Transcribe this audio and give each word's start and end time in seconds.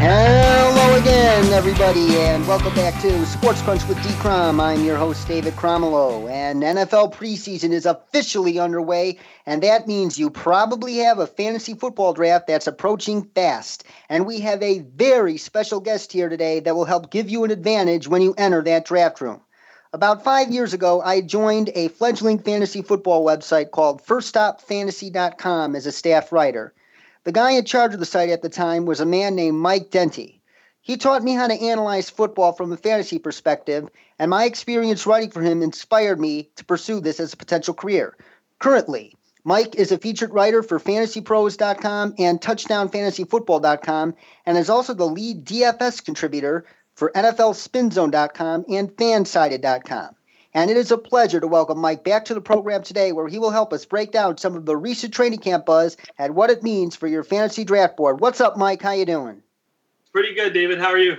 Hello 0.00 0.94
again, 0.94 1.52
everybody, 1.52 2.20
and 2.20 2.46
welcome 2.46 2.72
back 2.76 3.02
to 3.02 3.26
Sports 3.26 3.60
Crunch 3.62 3.84
with 3.88 4.00
D. 4.04 4.08
Crom. 4.20 4.60
I'm 4.60 4.84
your 4.84 4.96
host, 4.96 5.26
David 5.26 5.54
Cromelo, 5.54 6.30
and 6.30 6.62
NFL 6.62 7.12
preseason 7.12 7.72
is 7.72 7.84
officially 7.84 8.60
underway, 8.60 9.18
and 9.44 9.60
that 9.64 9.88
means 9.88 10.16
you 10.16 10.30
probably 10.30 10.98
have 10.98 11.18
a 11.18 11.26
fantasy 11.26 11.74
football 11.74 12.12
draft 12.12 12.46
that's 12.46 12.68
approaching 12.68 13.24
fast. 13.34 13.82
And 14.08 14.24
we 14.24 14.38
have 14.38 14.62
a 14.62 14.78
very 14.94 15.36
special 15.36 15.80
guest 15.80 16.12
here 16.12 16.28
today 16.28 16.60
that 16.60 16.76
will 16.76 16.84
help 16.84 17.10
give 17.10 17.28
you 17.28 17.42
an 17.42 17.50
advantage 17.50 18.06
when 18.06 18.22
you 18.22 18.34
enter 18.38 18.62
that 18.62 18.84
draft 18.84 19.20
room. 19.20 19.40
About 19.92 20.22
five 20.22 20.52
years 20.52 20.74
ago, 20.74 21.02
I 21.02 21.22
joined 21.22 21.70
a 21.74 21.88
fledgling 21.88 22.38
fantasy 22.38 22.82
football 22.82 23.26
website 23.26 23.72
called 23.72 24.04
FirstStopFantasy.com 24.04 25.74
as 25.74 25.86
a 25.86 25.92
staff 25.92 26.30
writer. 26.30 26.72
The 27.28 27.32
guy 27.32 27.50
in 27.50 27.66
charge 27.66 27.92
of 27.92 28.00
the 28.00 28.06
site 28.06 28.30
at 28.30 28.40
the 28.40 28.48
time 28.48 28.86
was 28.86 29.00
a 29.00 29.04
man 29.04 29.34
named 29.34 29.58
Mike 29.58 29.90
Denty. 29.90 30.40
He 30.80 30.96
taught 30.96 31.22
me 31.22 31.34
how 31.34 31.46
to 31.46 31.62
analyze 31.62 32.08
football 32.08 32.54
from 32.54 32.72
a 32.72 32.76
fantasy 32.78 33.18
perspective, 33.18 33.86
and 34.18 34.30
my 34.30 34.46
experience 34.46 35.06
writing 35.06 35.30
for 35.30 35.42
him 35.42 35.62
inspired 35.62 36.18
me 36.18 36.48
to 36.56 36.64
pursue 36.64 37.00
this 37.00 37.20
as 37.20 37.34
a 37.34 37.36
potential 37.36 37.74
career. 37.74 38.16
Currently, 38.60 39.14
Mike 39.44 39.74
is 39.74 39.92
a 39.92 39.98
featured 39.98 40.32
writer 40.32 40.62
for 40.62 40.80
FantasyPros.com 40.80 42.14
and 42.16 42.40
TouchdownFantasyFootball.com, 42.40 44.14
and 44.46 44.56
is 44.56 44.70
also 44.70 44.94
the 44.94 45.04
lead 45.04 45.44
DFS 45.44 46.02
contributor 46.02 46.64
for 46.94 47.12
NFLSpinZone.com 47.14 48.64
and 48.70 48.88
FanSided.com. 48.88 50.14
And 50.58 50.72
it 50.72 50.76
is 50.76 50.90
a 50.90 50.98
pleasure 50.98 51.38
to 51.38 51.46
welcome 51.46 51.78
Mike 51.78 52.02
back 52.02 52.24
to 52.24 52.34
the 52.34 52.40
program 52.40 52.82
today, 52.82 53.12
where 53.12 53.28
he 53.28 53.38
will 53.38 53.52
help 53.52 53.72
us 53.72 53.84
break 53.84 54.10
down 54.10 54.38
some 54.38 54.56
of 54.56 54.66
the 54.66 54.76
recent 54.76 55.14
training 55.14 55.38
camp 55.38 55.66
buzz 55.66 55.96
and 56.18 56.34
what 56.34 56.50
it 56.50 56.64
means 56.64 56.96
for 56.96 57.06
your 57.06 57.22
fantasy 57.22 57.62
draft 57.62 57.96
board. 57.96 58.18
What's 58.18 58.40
up, 58.40 58.56
Mike? 58.56 58.82
How 58.82 58.90
you 58.90 59.06
doing? 59.06 59.40
Pretty 60.12 60.34
good, 60.34 60.52
David. 60.52 60.80
How 60.80 60.88
are 60.88 60.98
you? 60.98 61.16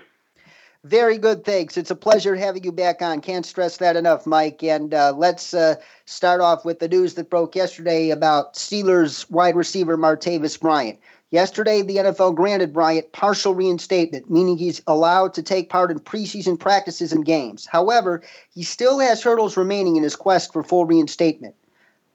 Very 0.83 1.17
good, 1.17 1.45
thanks. 1.45 1.77
It's 1.77 1.89
a 1.89 1.95
pleasure 1.95 2.35
having 2.35 2.65
you 2.65 2.73
back 2.73 3.01
on. 3.01 3.21
Can't 3.21 3.45
stress 3.45 3.77
that 3.77 3.95
enough, 3.95 4.25
Mike. 4.25 4.61
And 4.61 4.93
uh, 4.93 5.13
let's 5.15 5.53
uh, 5.53 5.75
start 6.03 6.41
off 6.41 6.65
with 6.65 6.79
the 6.79 6.89
news 6.89 7.13
that 7.13 7.29
broke 7.29 7.55
yesterday 7.55 8.09
about 8.09 8.55
Steelers 8.55 9.31
wide 9.31 9.55
receiver 9.55 9.97
Martavis 9.97 10.59
Bryant. 10.59 10.99
Yesterday, 11.31 11.83
the 11.83 11.97
NFL 11.97 12.35
granted 12.35 12.73
Bryant 12.73 13.11
partial 13.11 13.53
reinstatement, 13.53 14.31
meaning 14.31 14.57
he's 14.57 14.81
allowed 14.87 15.35
to 15.35 15.43
take 15.43 15.69
part 15.69 15.91
in 15.91 15.99
preseason 15.99 16.59
practices 16.59 17.13
and 17.13 17.23
games. 17.23 17.67
However, 17.67 18.23
he 18.53 18.63
still 18.63 18.97
has 18.99 19.21
hurdles 19.21 19.55
remaining 19.55 19.95
in 19.95 20.01
his 20.01 20.15
quest 20.15 20.51
for 20.51 20.63
full 20.63 20.85
reinstatement. 20.85 21.53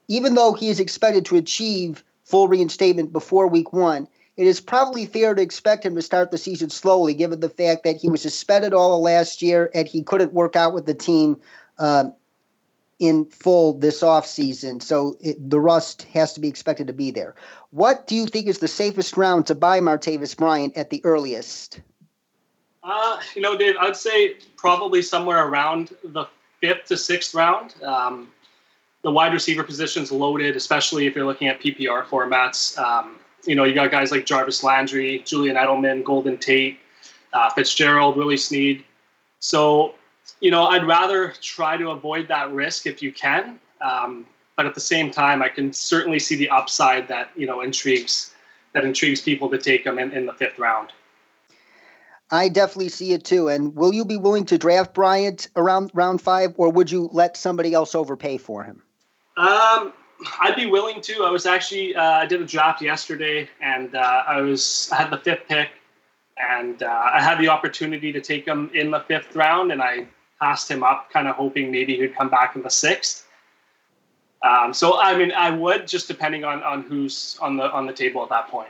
Even 0.09 0.35
though 0.35 0.53
he 0.53 0.67
is 0.67 0.81
expected 0.81 1.25
to 1.25 1.37
achieve 1.37 2.03
full 2.25 2.49
reinstatement 2.49 3.13
before 3.13 3.47
week 3.47 3.71
one, 3.71 4.07
it 4.35 4.47
is 4.47 4.59
probably 4.59 5.05
fair 5.05 5.33
to 5.33 5.41
expect 5.41 5.85
him 5.85 5.95
to 5.95 6.01
start 6.01 6.31
the 6.31 6.37
season 6.37 6.69
slowly, 6.69 7.13
given 7.13 7.39
the 7.39 7.49
fact 7.49 7.85
that 7.85 7.95
he 7.95 8.09
was 8.09 8.21
suspended 8.21 8.73
all 8.73 8.95
of 8.95 9.01
last 9.01 9.41
year 9.41 9.71
and 9.73 9.87
he 9.87 10.03
couldn't 10.03 10.33
work 10.33 10.57
out 10.57 10.73
with 10.73 10.85
the 10.85 10.93
team 10.93 11.37
uh, 11.79 12.05
in 12.99 13.25
full 13.25 13.77
this 13.77 14.01
offseason. 14.01 14.81
So 14.81 15.17
it, 15.19 15.49
the 15.49 15.59
rust 15.59 16.03
has 16.13 16.33
to 16.33 16.39
be 16.39 16.47
expected 16.47 16.87
to 16.87 16.93
be 16.93 17.11
there. 17.11 17.35
What 17.71 18.07
do 18.07 18.15
you 18.15 18.25
think 18.25 18.47
is 18.47 18.59
the 18.59 18.67
safest 18.67 19.17
round 19.17 19.47
to 19.47 19.55
buy 19.55 19.79
Martavis 19.79 20.35
Bryant 20.35 20.77
at 20.77 20.89
the 20.89 21.03
earliest? 21.03 21.81
Uh, 22.83 23.19
you 23.35 23.41
know, 23.41 23.57
Dave, 23.57 23.75
I'd 23.79 23.97
say 23.97 24.35
probably 24.55 25.01
somewhere 25.01 25.47
around 25.47 25.95
the 26.03 26.25
fifth 26.61 26.85
to 26.85 26.97
sixth 26.97 27.33
round. 27.33 27.73
Um, 27.83 28.29
the 29.01 29.11
wide 29.11 29.33
receiver 29.33 29.63
position's 29.63 30.11
loaded, 30.11 30.55
especially 30.55 31.05
if 31.05 31.15
you're 31.15 31.25
looking 31.25 31.47
at 31.47 31.59
PPR 31.59 32.05
formats. 32.05 32.77
Um, 32.77 33.17
you 33.45 33.55
know, 33.55 33.63
you 33.63 33.75
got 33.75 33.91
guys 33.91 34.11
like 34.11 34.25
Jarvis 34.25 34.63
Landry, 34.63 35.19
Julian 35.25 35.55
Edelman, 35.55 36.03
Golden 36.03 36.37
Tate, 36.37 36.79
uh, 37.33 37.49
Fitzgerald, 37.51 38.17
Willie 38.17 38.37
Snead. 38.37 38.83
So 39.39 39.93
you 40.39 40.51
know, 40.51 40.65
I'd 40.65 40.85
rather 40.85 41.33
try 41.41 41.77
to 41.77 41.91
avoid 41.91 42.27
that 42.27 42.51
risk 42.51 42.85
if 42.87 43.01
you 43.01 43.11
can. 43.11 43.59
Um, 43.81 44.25
but 44.55 44.65
at 44.65 44.73
the 44.73 44.81
same 44.81 45.11
time, 45.11 45.41
I 45.41 45.49
can 45.49 45.73
certainly 45.73 46.19
see 46.19 46.35
the 46.35 46.49
upside 46.49 47.07
that 47.09 47.29
you 47.35 47.45
know 47.45 47.61
intrigues 47.61 48.33
that 48.73 48.83
intrigues 48.85 49.21
people 49.21 49.49
to 49.49 49.57
take 49.57 49.83
them 49.83 49.99
in, 49.99 50.11
in 50.11 50.25
the 50.25 50.33
fifth 50.33 50.59
round. 50.59 50.91
I 52.31 52.49
definitely 52.49 52.89
see 52.89 53.13
it 53.13 53.23
too. 53.23 53.49
And 53.49 53.75
will 53.75 53.93
you 53.93 54.03
be 54.03 54.17
willing 54.17 54.45
to 54.45 54.57
draft 54.57 54.93
Bryant 54.93 55.47
around 55.55 55.91
round 55.93 56.21
five, 56.21 56.53
or 56.57 56.69
would 56.69 56.89
you 56.89 57.09
let 57.11 57.37
somebody 57.37 57.73
else 57.73 57.93
overpay 57.93 58.37
for 58.37 58.63
him? 58.63 58.81
Um, 59.37 59.93
I'd 60.39 60.55
be 60.55 60.65
willing 60.65 61.01
to. 61.01 61.23
I 61.23 61.29
was 61.29 61.45
actually 61.45 61.95
uh, 61.95 62.03
I 62.03 62.25
did 62.25 62.41
a 62.41 62.45
draft 62.45 62.81
yesterday, 62.81 63.49
and 63.61 63.95
uh, 63.95 64.23
I 64.27 64.41
was 64.41 64.89
I 64.91 64.95
had 64.95 65.11
the 65.11 65.17
fifth 65.17 65.47
pick, 65.47 65.69
and 66.37 66.81
uh, 66.81 67.11
I 67.13 67.21
had 67.21 67.37
the 67.37 67.49
opportunity 67.49 68.11
to 68.11 68.21
take 68.21 68.45
him 68.47 68.71
in 68.73 68.91
the 68.91 69.01
fifth 69.01 69.35
round, 69.35 69.71
and 69.71 69.81
I 69.81 70.07
passed 70.39 70.69
him 70.69 70.83
up, 70.83 71.09
kind 71.11 71.27
of 71.27 71.35
hoping 71.35 71.71
maybe 71.71 71.97
he'd 71.97 72.15
come 72.15 72.29
back 72.29 72.55
in 72.55 72.61
the 72.61 72.69
sixth. 72.69 73.27
Um, 74.43 74.73
so 74.73 74.99
I 74.99 75.17
mean, 75.17 75.31
I 75.31 75.49
would 75.49 75.87
just 75.87 76.07
depending 76.07 76.43
on 76.43 76.61
on 76.63 76.83
who's 76.83 77.37
on 77.41 77.57
the 77.57 77.71
on 77.71 77.87
the 77.87 77.93
table 77.93 78.21
at 78.23 78.29
that 78.29 78.47
point. 78.47 78.69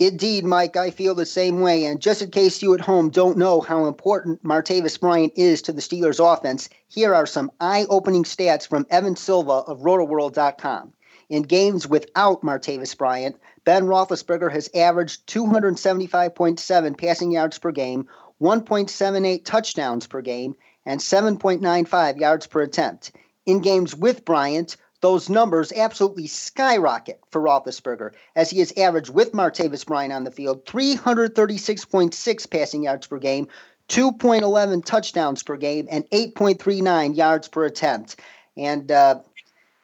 Indeed, 0.00 0.44
Mike, 0.44 0.76
I 0.76 0.92
feel 0.92 1.16
the 1.16 1.26
same 1.26 1.60
way. 1.60 1.84
And 1.84 2.00
just 2.00 2.22
in 2.22 2.30
case 2.30 2.62
you 2.62 2.72
at 2.72 2.80
home 2.80 3.10
don't 3.10 3.36
know 3.36 3.60
how 3.60 3.86
important 3.86 4.40
Martavis 4.44 5.00
Bryant 5.00 5.32
is 5.34 5.60
to 5.62 5.72
the 5.72 5.80
Steelers 5.80 6.20
offense, 6.20 6.68
here 6.86 7.16
are 7.16 7.26
some 7.26 7.50
eye 7.60 7.84
opening 7.90 8.22
stats 8.22 8.66
from 8.66 8.86
Evan 8.90 9.16
Silva 9.16 9.64
of 9.66 9.80
RotoWorld.com. 9.80 10.92
In 11.30 11.42
games 11.42 11.88
without 11.88 12.42
Martavis 12.42 12.96
Bryant, 12.96 13.36
Ben 13.64 13.86
Roethlisberger 13.86 14.52
has 14.52 14.70
averaged 14.72 15.26
275.7 15.26 16.96
passing 16.96 17.32
yards 17.32 17.58
per 17.58 17.72
game, 17.72 18.08
1.78 18.40 19.44
touchdowns 19.44 20.06
per 20.06 20.20
game, 20.22 20.54
and 20.86 21.00
7.95 21.00 22.18
yards 22.18 22.46
per 22.46 22.62
attempt. 22.62 23.12
In 23.46 23.60
games 23.60 23.94
with 23.94 24.24
Bryant, 24.24 24.76
those 25.00 25.28
numbers 25.28 25.72
absolutely 25.72 26.26
skyrocket 26.26 27.20
for 27.30 27.40
Roethlisberger, 27.40 28.12
as 28.34 28.50
he 28.50 28.58
has 28.58 28.72
averaged 28.76 29.10
with 29.10 29.32
Martavis 29.32 29.86
Bryant 29.86 30.12
on 30.12 30.24
the 30.24 30.30
field 30.30 30.64
336.6 30.66 32.50
passing 32.50 32.82
yards 32.82 33.06
per 33.06 33.18
game, 33.18 33.48
2.11 33.88 34.84
touchdowns 34.84 35.42
per 35.42 35.56
game, 35.56 35.86
and 35.90 36.08
8.39 36.10 37.16
yards 37.16 37.48
per 37.48 37.64
attempt. 37.64 38.16
And 38.56 38.90
uh, 38.90 39.20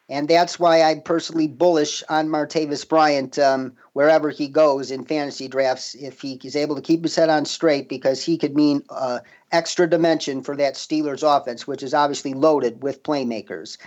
and 0.08 0.28
that's 0.28 0.58
why 0.58 0.82
I'm 0.82 1.00
personally 1.00 1.48
bullish 1.48 2.02
on 2.08 2.28
Martavis 2.28 2.86
Bryant 2.86 3.38
um, 3.38 3.72
wherever 3.94 4.30
he 4.30 4.48
goes 4.48 4.90
in 4.90 5.04
fantasy 5.04 5.48
drafts 5.48 5.94
if 5.94 6.20
he 6.20 6.38
is 6.44 6.56
able 6.56 6.76
to 6.76 6.82
keep 6.82 7.02
his 7.02 7.16
head 7.16 7.30
on 7.30 7.46
straight 7.46 7.88
because 7.88 8.22
he 8.22 8.36
could 8.36 8.54
mean 8.54 8.82
uh, 8.90 9.20
extra 9.50 9.88
dimension 9.88 10.42
for 10.42 10.56
that 10.56 10.74
Steelers 10.74 11.22
offense, 11.22 11.66
which 11.66 11.82
is 11.82 11.94
obviously 11.94 12.34
loaded 12.34 12.82
with 12.82 13.02
playmakers. 13.02 13.78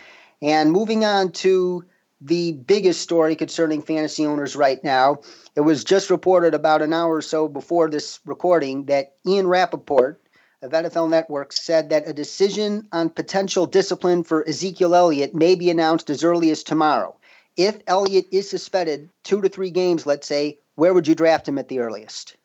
And 0.41 0.71
moving 0.71 1.05
on 1.05 1.31
to 1.33 1.85
the 2.19 2.53
biggest 2.53 3.01
story 3.01 3.35
concerning 3.35 3.83
fantasy 3.83 4.25
owners 4.25 4.55
right 4.55 4.83
now, 4.83 5.19
it 5.55 5.61
was 5.61 5.83
just 5.83 6.09
reported 6.09 6.55
about 6.55 6.81
an 6.81 6.93
hour 6.93 7.15
or 7.15 7.21
so 7.21 7.47
before 7.47 7.89
this 7.89 8.19
recording 8.25 8.85
that 8.85 9.15
Ian 9.27 9.45
Rapoport 9.45 10.19
of 10.63 10.71
NFL 10.71 11.09
Network 11.09 11.53
said 11.53 11.89
that 11.89 12.07
a 12.07 12.13
decision 12.13 12.87
on 12.91 13.09
potential 13.09 13.67
discipline 13.67 14.23
for 14.23 14.47
Ezekiel 14.47 14.95
Elliott 14.95 15.35
may 15.35 15.53
be 15.53 15.69
announced 15.69 16.09
as 16.09 16.23
early 16.23 16.49
as 16.49 16.63
tomorrow. 16.63 17.15
If 17.55 17.77
Elliott 17.85 18.25
is 18.31 18.49
suspended 18.49 19.09
two 19.23 19.41
to 19.41 19.49
three 19.49 19.69
games, 19.69 20.05
let's 20.05 20.27
say, 20.27 20.57
where 20.75 20.93
would 20.93 21.07
you 21.07 21.15
draft 21.15 21.47
him 21.47 21.57
at 21.57 21.67
the 21.67 21.79
earliest? 21.79 22.37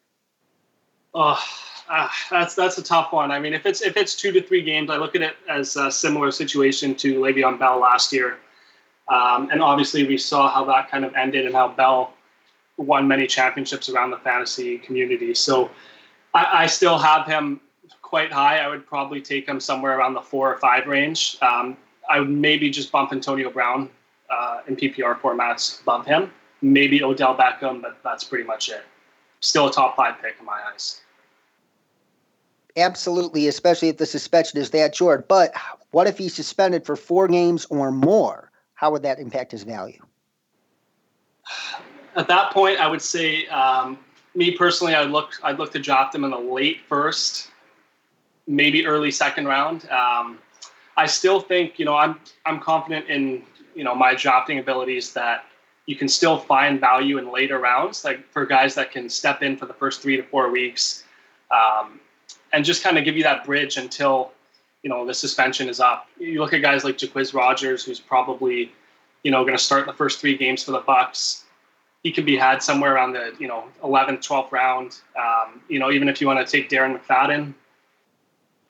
Oh, 1.15 1.43
uh, 1.89 2.09
that's 2.31 2.55
that's 2.55 2.79
a 2.79 2.83
tough 2.83 3.13
one. 3.13 3.31
I 3.31 3.39
mean, 3.39 3.53
if 3.53 3.67
it's 3.67 3.83
if 3.83 3.97
it's 3.97 4.15
two 4.15 4.33
to 4.33 4.43
three 4.43 4.63
games, 4.63 4.89
I 4.89 4.97
look 4.97 5.15
at 5.15 5.23
it 5.23 5.35
as 5.49 5.77
a 5.77 5.91
similar 5.91 6.31
situation 6.31 6.95
to 6.97 7.21
Le'Veon 7.21 7.59
Bell 7.59 7.79
last 7.79 8.13
year, 8.13 8.39
um, 9.09 9.51
and 9.51 9.63
obviously 9.63 10.07
we 10.07 10.17
saw 10.17 10.51
how 10.51 10.65
that 10.67 10.91
kind 10.91 11.05
of 11.05 11.15
ended 11.15 11.45
and 11.45 11.55
how 11.55 11.69
Bell 11.69 12.15
won 12.79 13.07
many 13.07 13.27
championships 13.27 13.91
around 13.91 14.11
the 14.11 14.19
fantasy 14.19 14.79
community. 14.79 15.35
So 15.35 15.71
I, 16.33 16.63
I 16.65 16.67
still 16.67 16.97
have 16.97 17.27
him 17.27 17.61
quite 18.13 18.31
high. 18.31 18.59
I 18.59 18.69
would 18.69 18.87
probably 18.87 19.23
take 19.23 19.49
him 19.49 19.59
somewhere 19.59 19.99
around 19.99 20.13
the 20.13 20.21
four 20.21 20.53
or 20.53 20.59
five 20.59 20.87
range. 20.87 21.39
Um, 21.41 21.79
I 22.11 22.21
would 22.21 22.29
maybe 22.29 22.69
just 22.69 22.93
bump 22.93 23.11
Antonio 23.11 23.51
Brown 23.51 23.89
uh, 24.29 24.61
in 24.69 24.77
PPR 24.77 25.19
formats 25.19 25.81
above 25.81 26.05
him. 26.05 26.31
Maybe 26.61 27.03
Odell 27.03 27.35
Beckham, 27.35 27.81
but 27.81 27.97
that's 28.05 28.23
pretty 28.23 28.45
much 28.45 28.69
it. 28.69 28.85
Still 29.41 29.69
a 29.69 29.73
top 29.73 29.97
five 29.97 30.21
pick 30.21 30.35
in 30.39 30.45
my 30.45 30.61
eyes. 30.71 31.01
Absolutely, 32.77 33.49
especially 33.49 33.89
if 33.89 33.97
the 33.97 34.05
suspension 34.05 34.61
is 34.61 34.69
that 34.73 34.95
short. 34.95 35.27
But 35.27 35.55
what 35.93 36.07
if 36.07 36.19
he's 36.19 36.35
suspended 36.35 36.85
for 36.85 36.97
four 36.97 37.29
games 37.29 37.65
or 37.71 37.91
more? 37.91 38.51
How 38.75 38.91
would 38.91 39.05
that 39.05 39.21
impact 39.21 39.53
his 39.53 39.63
value? 39.63 40.05
At 42.15 42.29
that 42.29 42.53
point, 42.53 42.79
I 42.79 42.89
would 42.89 43.01
say, 43.01 43.47
um, 43.47 43.99
me 44.35 44.51
personally, 44.51 44.95
I'd 44.95 45.09
look, 45.09 45.33
I'd 45.43 45.59
look 45.59 45.73
to 45.73 45.79
draft 45.79 46.15
him 46.15 46.25
in 46.25 46.31
the 46.31 46.39
late 46.39 46.81
first, 46.91 47.49
maybe 48.47 48.87
early 48.87 49.11
second 49.11 49.47
round. 49.47 49.89
Um, 49.91 50.39
I 50.97 51.07
still 51.07 51.41
think 51.41 51.79
you 51.79 51.85
know 51.85 51.97
I'm 51.97 52.19
I'm 52.45 52.61
confident 52.61 53.09
in 53.09 53.43
you 53.75 53.85
know 53.85 53.95
my 53.95 54.15
drafting 54.15 54.59
abilities 54.59 55.13
that 55.15 55.45
you 55.87 55.97
can 55.97 56.09
still 56.09 56.39
find 56.39 56.81
value 56.81 57.19
in 57.19 57.33
later 57.33 57.59
rounds, 57.59 58.05
like 58.05 58.31
for 58.31 58.47
guys 58.47 58.75
that 58.77 58.93
can 58.93 59.09
step 59.09 59.43
in 59.43 59.57
for 59.57 59.67
the 59.67 59.75
first 59.75 60.01
three 60.01 60.17
to 60.17 60.23
four 60.23 60.51
weeks, 60.51 61.05
um, 61.51 61.99
and 62.53 62.65
just 62.65 62.85
kind 62.85 62.99
of 62.99 63.05
give 63.05 63.17
you 63.17 63.23
that 63.25 63.45
bridge 63.45 63.77
until 63.77 64.33
you 64.83 64.91
know 64.91 65.07
the 65.07 65.15
suspension 65.15 65.69
is 65.69 65.81
up. 65.81 66.07
You 66.19 66.41
look 66.41 66.53
at 66.53 66.63
guys 66.63 66.85
like 66.85 66.99
Jacquizz 66.99 67.35
Rogers, 67.35 67.85
who's 67.85 68.01
probably 68.01 68.73
you 69.23 69.31
know 69.31 69.43
going 69.45 69.57
to 69.57 69.63
start 69.63 69.87
the 69.87 69.93
first 69.93 70.21
three 70.21 70.37
games 70.37 70.63
for 70.63 70.73
the 70.73 70.83
Bucs. 70.83 71.43
He 72.03 72.11
can 72.11 72.25
be 72.25 72.37
had 72.37 72.63
somewhere 72.63 72.95
around 72.95 73.13
the 73.13 73.33
you 73.39 73.49
know 73.49 73.65
11th, 73.83 74.27
12th 74.27 74.53
round. 74.53 74.99
Um, 75.17 75.63
you 75.69 75.79
know, 75.79 75.91
even 75.91 76.09
if 76.09 76.21
you 76.21 76.27
want 76.27 76.47
to 76.47 76.51
take 76.51 76.69
Darren 76.69 76.99
McFadden, 76.99 77.55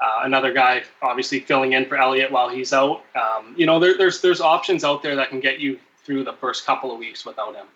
uh, 0.02 0.22
another 0.25 0.52
guy 0.52 0.82
obviously 1.00 1.38
filling 1.40 1.72
in 1.72 1.87
for 1.87 1.96
Elliott 1.96 2.32
while 2.32 2.49
he's 2.49 2.72
out. 2.72 3.04
Um, 3.14 3.54
you 3.56 3.66
know, 3.66 3.78
there, 3.78 3.96
there's 3.96 4.20
there's 4.20 4.40
options 4.40 4.82
out 4.82 5.02
there 5.02 5.14
that 5.16 5.31
can 5.31 5.38
get 5.38 5.60
you 5.60 5.78
through 6.04 6.25
the 6.25 6.32
first 6.32 6.66
couple 6.66 6.93
of 6.93 6.99
weeks 6.99 7.25
without 7.25 7.54
him. 7.54 7.66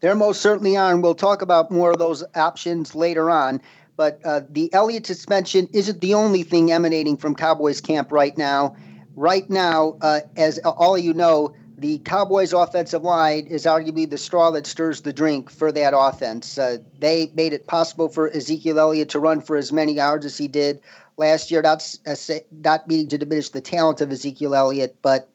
There 0.00 0.14
most 0.14 0.40
certainly 0.40 0.76
are, 0.76 0.92
and 0.92 1.02
we'll 1.02 1.14
talk 1.14 1.42
about 1.42 1.70
more 1.70 1.90
of 1.90 1.98
those 1.98 2.24
options 2.34 2.94
later 2.94 3.30
on. 3.30 3.60
But 3.96 4.20
uh, 4.24 4.40
the 4.50 4.72
Elliott 4.72 5.06
suspension 5.06 5.68
isn't 5.72 6.00
the 6.00 6.14
only 6.14 6.42
thing 6.42 6.72
emanating 6.72 7.16
from 7.16 7.34
Cowboys 7.34 7.80
camp 7.80 8.10
right 8.10 8.36
now. 8.36 8.76
Right 9.14 9.48
now, 9.48 9.96
uh, 10.00 10.20
as 10.36 10.58
all 10.58 10.96
of 10.96 11.04
you 11.04 11.14
know, 11.14 11.54
the 11.76 11.98
Cowboys' 11.98 12.52
offensive 12.52 13.02
line 13.02 13.46
is 13.46 13.64
arguably 13.64 14.08
the 14.08 14.18
straw 14.18 14.50
that 14.52 14.66
stirs 14.66 15.00
the 15.00 15.12
drink 15.12 15.50
for 15.50 15.72
that 15.72 15.92
offense. 15.96 16.56
Uh, 16.56 16.78
they 16.98 17.30
made 17.34 17.52
it 17.52 17.66
possible 17.66 18.08
for 18.08 18.30
Ezekiel 18.30 18.78
Elliott 18.78 19.08
to 19.10 19.18
run 19.18 19.40
for 19.40 19.56
as 19.56 19.72
many 19.72 19.92
yards 19.92 20.24
as 20.24 20.38
he 20.38 20.46
did 20.46 20.80
last 21.16 21.50
year. 21.50 21.62
Not, 21.62 21.96
uh, 22.06 22.14
not 22.52 22.86
meaning 22.86 23.08
to 23.08 23.18
diminish 23.18 23.48
the 23.48 23.60
talent 23.60 24.00
of 24.00 24.12
Ezekiel 24.12 24.54
Elliott, 24.54 24.96
but 25.02 25.28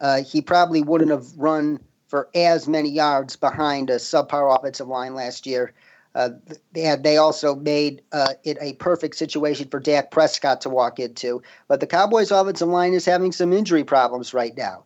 uh, 0.00 0.22
he 0.22 0.42
probably 0.42 0.82
wouldn't 0.82 1.10
have 1.10 1.26
run 1.36 1.78
for 2.08 2.28
as 2.34 2.66
many 2.66 2.90
yards 2.90 3.36
behind 3.36 3.88
a 3.88 3.96
subpar 3.96 4.56
offensive 4.56 4.88
line 4.88 5.14
last 5.14 5.46
year. 5.46 5.72
Uh, 6.14 6.30
they, 6.72 6.94
they 6.96 7.16
also 7.16 7.56
made 7.56 8.02
uh, 8.12 8.34
it 8.44 8.56
a 8.60 8.74
perfect 8.74 9.16
situation 9.16 9.68
for 9.68 9.80
Dak 9.80 10.10
Prescott 10.10 10.60
to 10.60 10.70
walk 10.70 11.00
into. 11.00 11.42
But 11.66 11.80
the 11.80 11.86
Cowboys' 11.86 12.30
offensive 12.30 12.68
line 12.68 12.94
is 12.94 13.04
having 13.04 13.32
some 13.32 13.52
injury 13.52 13.82
problems 13.82 14.32
right 14.32 14.56
now. 14.56 14.84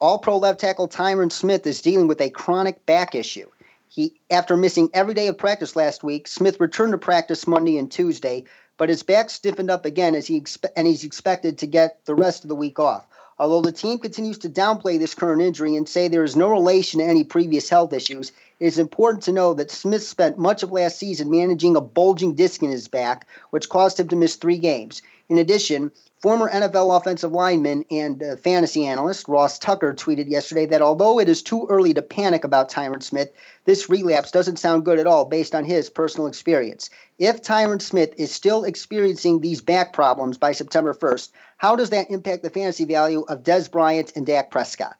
All 0.00 0.18
pro 0.18 0.38
left 0.38 0.60
tackle 0.60 0.88
Tyron 0.88 1.30
Smith 1.30 1.66
is 1.66 1.82
dealing 1.82 2.06
with 2.06 2.22
a 2.22 2.30
chronic 2.30 2.86
back 2.86 3.14
issue. 3.14 3.46
He, 3.86 4.18
after 4.30 4.56
missing 4.56 4.88
every 4.94 5.12
day 5.12 5.26
of 5.26 5.36
practice 5.36 5.76
last 5.76 6.02
week, 6.02 6.26
Smith 6.26 6.58
returned 6.58 6.92
to 6.92 6.98
practice 6.98 7.46
Monday 7.46 7.76
and 7.76 7.92
Tuesday, 7.92 8.44
but 8.78 8.88
his 8.88 9.02
back 9.02 9.28
stiffened 9.28 9.70
up 9.70 9.84
again 9.84 10.14
as 10.14 10.26
he 10.26 10.40
expe- 10.40 10.72
and 10.74 10.86
he's 10.86 11.04
expected 11.04 11.58
to 11.58 11.66
get 11.66 12.02
the 12.06 12.14
rest 12.14 12.44
of 12.44 12.48
the 12.48 12.54
week 12.54 12.78
off. 12.78 13.06
Although 13.38 13.60
the 13.60 13.72
team 13.72 13.98
continues 13.98 14.38
to 14.38 14.48
downplay 14.48 14.98
this 14.98 15.14
current 15.14 15.42
injury 15.42 15.76
and 15.76 15.86
say 15.86 16.08
there 16.08 16.24
is 16.24 16.34
no 16.34 16.48
relation 16.48 17.00
to 17.00 17.06
any 17.06 17.22
previous 17.22 17.68
health 17.68 17.92
issues, 17.92 18.32
it 18.58 18.66
is 18.66 18.78
important 18.78 19.22
to 19.24 19.32
know 19.32 19.52
that 19.52 19.70
Smith 19.70 20.02
spent 20.02 20.38
much 20.38 20.62
of 20.62 20.72
last 20.72 20.98
season 20.98 21.30
managing 21.30 21.76
a 21.76 21.80
bulging 21.82 22.34
disc 22.34 22.62
in 22.62 22.70
his 22.70 22.88
back, 22.88 23.26
which 23.50 23.68
caused 23.68 24.00
him 24.00 24.08
to 24.08 24.16
miss 24.16 24.36
three 24.36 24.58
games. 24.58 25.02
In 25.28 25.36
addition, 25.36 25.92
Former 26.20 26.50
NFL 26.50 26.98
offensive 26.98 27.32
lineman 27.32 27.86
and 27.90 28.22
uh, 28.22 28.36
fantasy 28.36 28.86
analyst 28.86 29.26
Ross 29.26 29.58
Tucker 29.58 29.94
tweeted 29.94 30.28
yesterday 30.28 30.66
that 30.66 30.82
although 30.82 31.18
it 31.18 31.30
is 31.30 31.42
too 31.42 31.66
early 31.70 31.94
to 31.94 32.02
panic 32.02 32.44
about 32.44 32.70
Tyron 32.70 33.02
Smith, 33.02 33.30
this 33.64 33.88
relapse 33.88 34.30
doesn't 34.30 34.58
sound 34.58 34.84
good 34.84 34.98
at 34.98 35.06
all 35.06 35.24
based 35.24 35.54
on 35.54 35.64
his 35.64 35.88
personal 35.88 36.26
experience. 36.26 36.90
If 37.18 37.40
Tyron 37.40 37.80
Smith 37.80 38.12
is 38.18 38.30
still 38.30 38.64
experiencing 38.64 39.40
these 39.40 39.62
back 39.62 39.94
problems 39.94 40.36
by 40.36 40.52
September 40.52 40.92
1st, 40.92 41.30
how 41.56 41.74
does 41.74 41.88
that 41.88 42.10
impact 42.10 42.42
the 42.42 42.50
fantasy 42.50 42.84
value 42.84 43.24
of 43.28 43.42
Dez 43.42 43.70
Bryant 43.70 44.12
and 44.14 44.26
Dak 44.26 44.50
Prescott? 44.50 44.96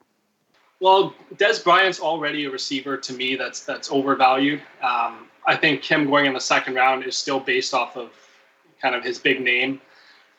Well, 0.79 1.13
Dez 1.35 1.63
Bryant's 1.63 1.99
already 1.99 2.45
a 2.45 2.49
receiver 2.49 2.97
to 2.97 3.13
me 3.13 3.35
that's 3.35 3.63
that's 3.63 3.91
overvalued. 3.91 4.63
Um, 4.81 5.27
I 5.45 5.55
think 5.55 5.83
him 5.83 6.07
going 6.07 6.25
in 6.25 6.33
the 6.33 6.39
second 6.39 6.73
round 6.73 7.03
is 7.03 7.15
still 7.15 7.39
based 7.39 7.75
off 7.75 7.95
of 7.95 8.09
kind 8.81 8.95
of 8.95 9.03
his 9.03 9.19
big 9.19 9.39
name. 9.39 9.79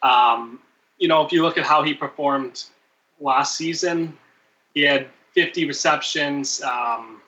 Um, 0.02 0.58
you 1.02 1.08
know, 1.08 1.20
if 1.26 1.32
you 1.32 1.42
look 1.42 1.58
at 1.58 1.64
how 1.66 1.82
he 1.82 1.92
performed 1.92 2.62
last 3.20 3.56
season, 3.56 4.16
he 4.72 4.82
had 4.82 5.08
50 5.32 5.66
receptions. 5.66 6.62
Um, 6.62 7.20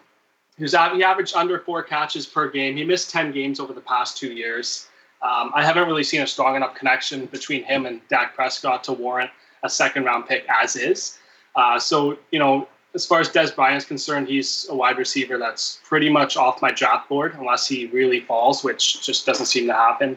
he 0.56 0.62
was 0.62 0.70
he 0.70 1.02
averaged 1.02 1.34
under 1.34 1.58
four 1.58 1.82
catches 1.82 2.24
per 2.24 2.48
game. 2.48 2.76
He 2.76 2.84
missed 2.84 3.10
10 3.10 3.32
games 3.32 3.58
over 3.58 3.72
the 3.72 3.80
past 3.80 4.16
two 4.16 4.32
years. 4.32 4.86
Um, 5.22 5.50
I 5.54 5.64
haven't 5.64 5.88
really 5.88 6.04
seen 6.04 6.22
a 6.22 6.26
strong 6.26 6.54
enough 6.54 6.76
connection 6.76 7.26
between 7.26 7.64
him 7.64 7.84
and 7.84 8.00
Dak 8.08 8.36
Prescott 8.36 8.84
to 8.84 8.92
warrant 8.92 9.32
a 9.64 9.68
second 9.68 10.04
round 10.04 10.28
pick 10.28 10.46
as 10.48 10.76
is. 10.76 11.18
Uh, 11.56 11.76
so, 11.76 12.16
you 12.30 12.38
know, 12.38 12.68
as 12.94 13.04
far 13.04 13.18
as 13.18 13.28
Dez 13.28 13.52
Bryant's 13.52 13.86
concerned, 13.86 14.28
he's 14.28 14.68
a 14.70 14.74
wide 14.74 14.98
receiver 14.98 15.36
that's 15.36 15.80
pretty 15.82 16.08
much 16.08 16.36
off 16.36 16.62
my 16.62 16.70
draft 16.70 17.08
board 17.08 17.34
unless 17.36 17.66
he 17.66 17.86
really 17.86 18.20
falls, 18.20 18.62
which 18.62 19.04
just 19.04 19.26
doesn't 19.26 19.46
seem 19.46 19.66
to 19.66 19.72
happen. 19.72 20.16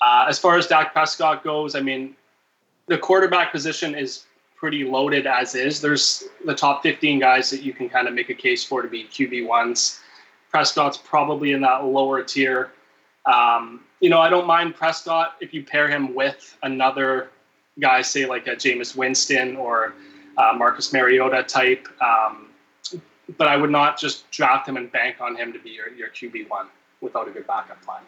Uh, 0.00 0.26
as 0.28 0.38
far 0.38 0.56
as 0.56 0.68
Dak 0.68 0.92
Prescott 0.92 1.42
goes, 1.42 1.74
I 1.74 1.80
mean, 1.80 2.14
the 2.86 2.98
quarterback 2.98 3.52
position 3.52 3.94
is 3.94 4.24
pretty 4.56 4.84
loaded 4.84 5.26
as 5.26 5.54
is. 5.54 5.80
There's 5.80 6.24
the 6.44 6.54
top 6.54 6.82
15 6.82 7.18
guys 7.18 7.48
that 7.50 7.62
you 7.62 7.72
can 7.72 7.88
kind 7.88 8.06
of 8.06 8.14
make 8.14 8.28
a 8.28 8.34
case 8.34 8.62
for 8.64 8.82
to 8.82 8.88
be 8.88 9.04
QB 9.04 9.46
ones. 9.46 10.00
Prescott's 10.50 10.98
probably 10.98 11.52
in 11.52 11.60
that 11.62 11.84
lower 11.84 12.22
tier. 12.22 12.72
Um, 13.24 13.80
you 14.00 14.10
know, 14.10 14.20
I 14.20 14.28
don't 14.28 14.46
mind 14.46 14.74
Prescott 14.74 15.36
if 15.40 15.54
you 15.54 15.62
pair 15.62 15.88
him 15.88 16.14
with 16.14 16.56
another 16.62 17.30
guy, 17.78 18.02
say 18.02 18.26
like 18.26 18.46
a 18.48 18.56
Jameis 18.56 18.96
Winston 18.96 19.56
or 19.56 19.94
uh, 20.36 20.52
Marcus 20.56 20.92
Mariota 20.92 21.42
type. 21.42 21.88
Um, 22.02 22.48
but 23.38 23.46
I 23.46 23.56
would 23.56 23.70
not 23.70 23.98
just 23.98 24.30
draft 24.30 24.68
him 24.68 24.76
and 24.76 24.90
bank 24.90 25.16
on 25.20 25.36
him 25.36 25.52
to 25.52 25.58
be 25.58 25.70
your, 25.70 25.90
your 25.92 26.08
QB 26.08 26.50
one 26.50 26.66
without 27.00 27.28
a 27.28 27.30
good 27.30 27.46
backup 27.46 27.80
plan. 27.82 28.02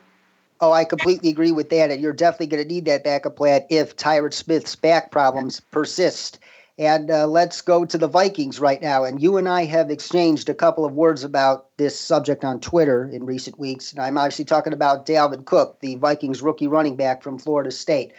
Oh, 0.62 0.70
I 0.70 0.84
completely 0.84 1.28
agree 1.28 1.50
with 1.50 1.70
that. 1.70 1.90
And 1.90 2.00
you're 2.00 2.12
definitely 2.12 2.46
going 2.46 2.62
to 2.62 2.68
need 2.72 2.84
that 2.84 3.02
backup 3.02 3.34
plan 3.34 3.62
if 3.68 3.96
Tyron 3.96 4.32
Smith's 4.32 4.76
back 4.76 5.10
problems 5.10 5.58
persist. 5.58 6.38
And 6.78 7.10
uh, 7.10 7.26
let's 7.26 7.60
go 7.60 7.84
to 7.84 7.98
the 7.98 8.06
Vikings 8.06 8.60
right 8.60 8.80
now. 8.80 9.02
And 9.02 9.20
you 9.20 9.36
and 9.36 9.48
I 9.48 9.64
have 9.64 9.90
exchanged 9.90 10.48
a 10.48 10.54
couple 10.54 10.84
of 10.84 10.94
words 10.94 11.24
about 11.24 11.76
this 11.78 11.98
subject 11.98 12.44
on 12.44 12.60
Twitter 12.60 13.10
in 13.12 13.26
recent 13.26 13.58
weeks. 13.58 13.90
And 13.90 14.00
I'm 14.00 14.16
obviously 14.16 14.44
talking 14.44 14.72
about 14.72 15.04
Dalvin 15.04 15.44
Cook, 15.44 15.80
the 15.80 15.96
Vikings 15.96 16.42
rookie 16.42 16.68
running 16.68 16.94
back 16.94 17.24
from 17.24 17.40
Florida 17.40 17.72
State. 17.72 18.12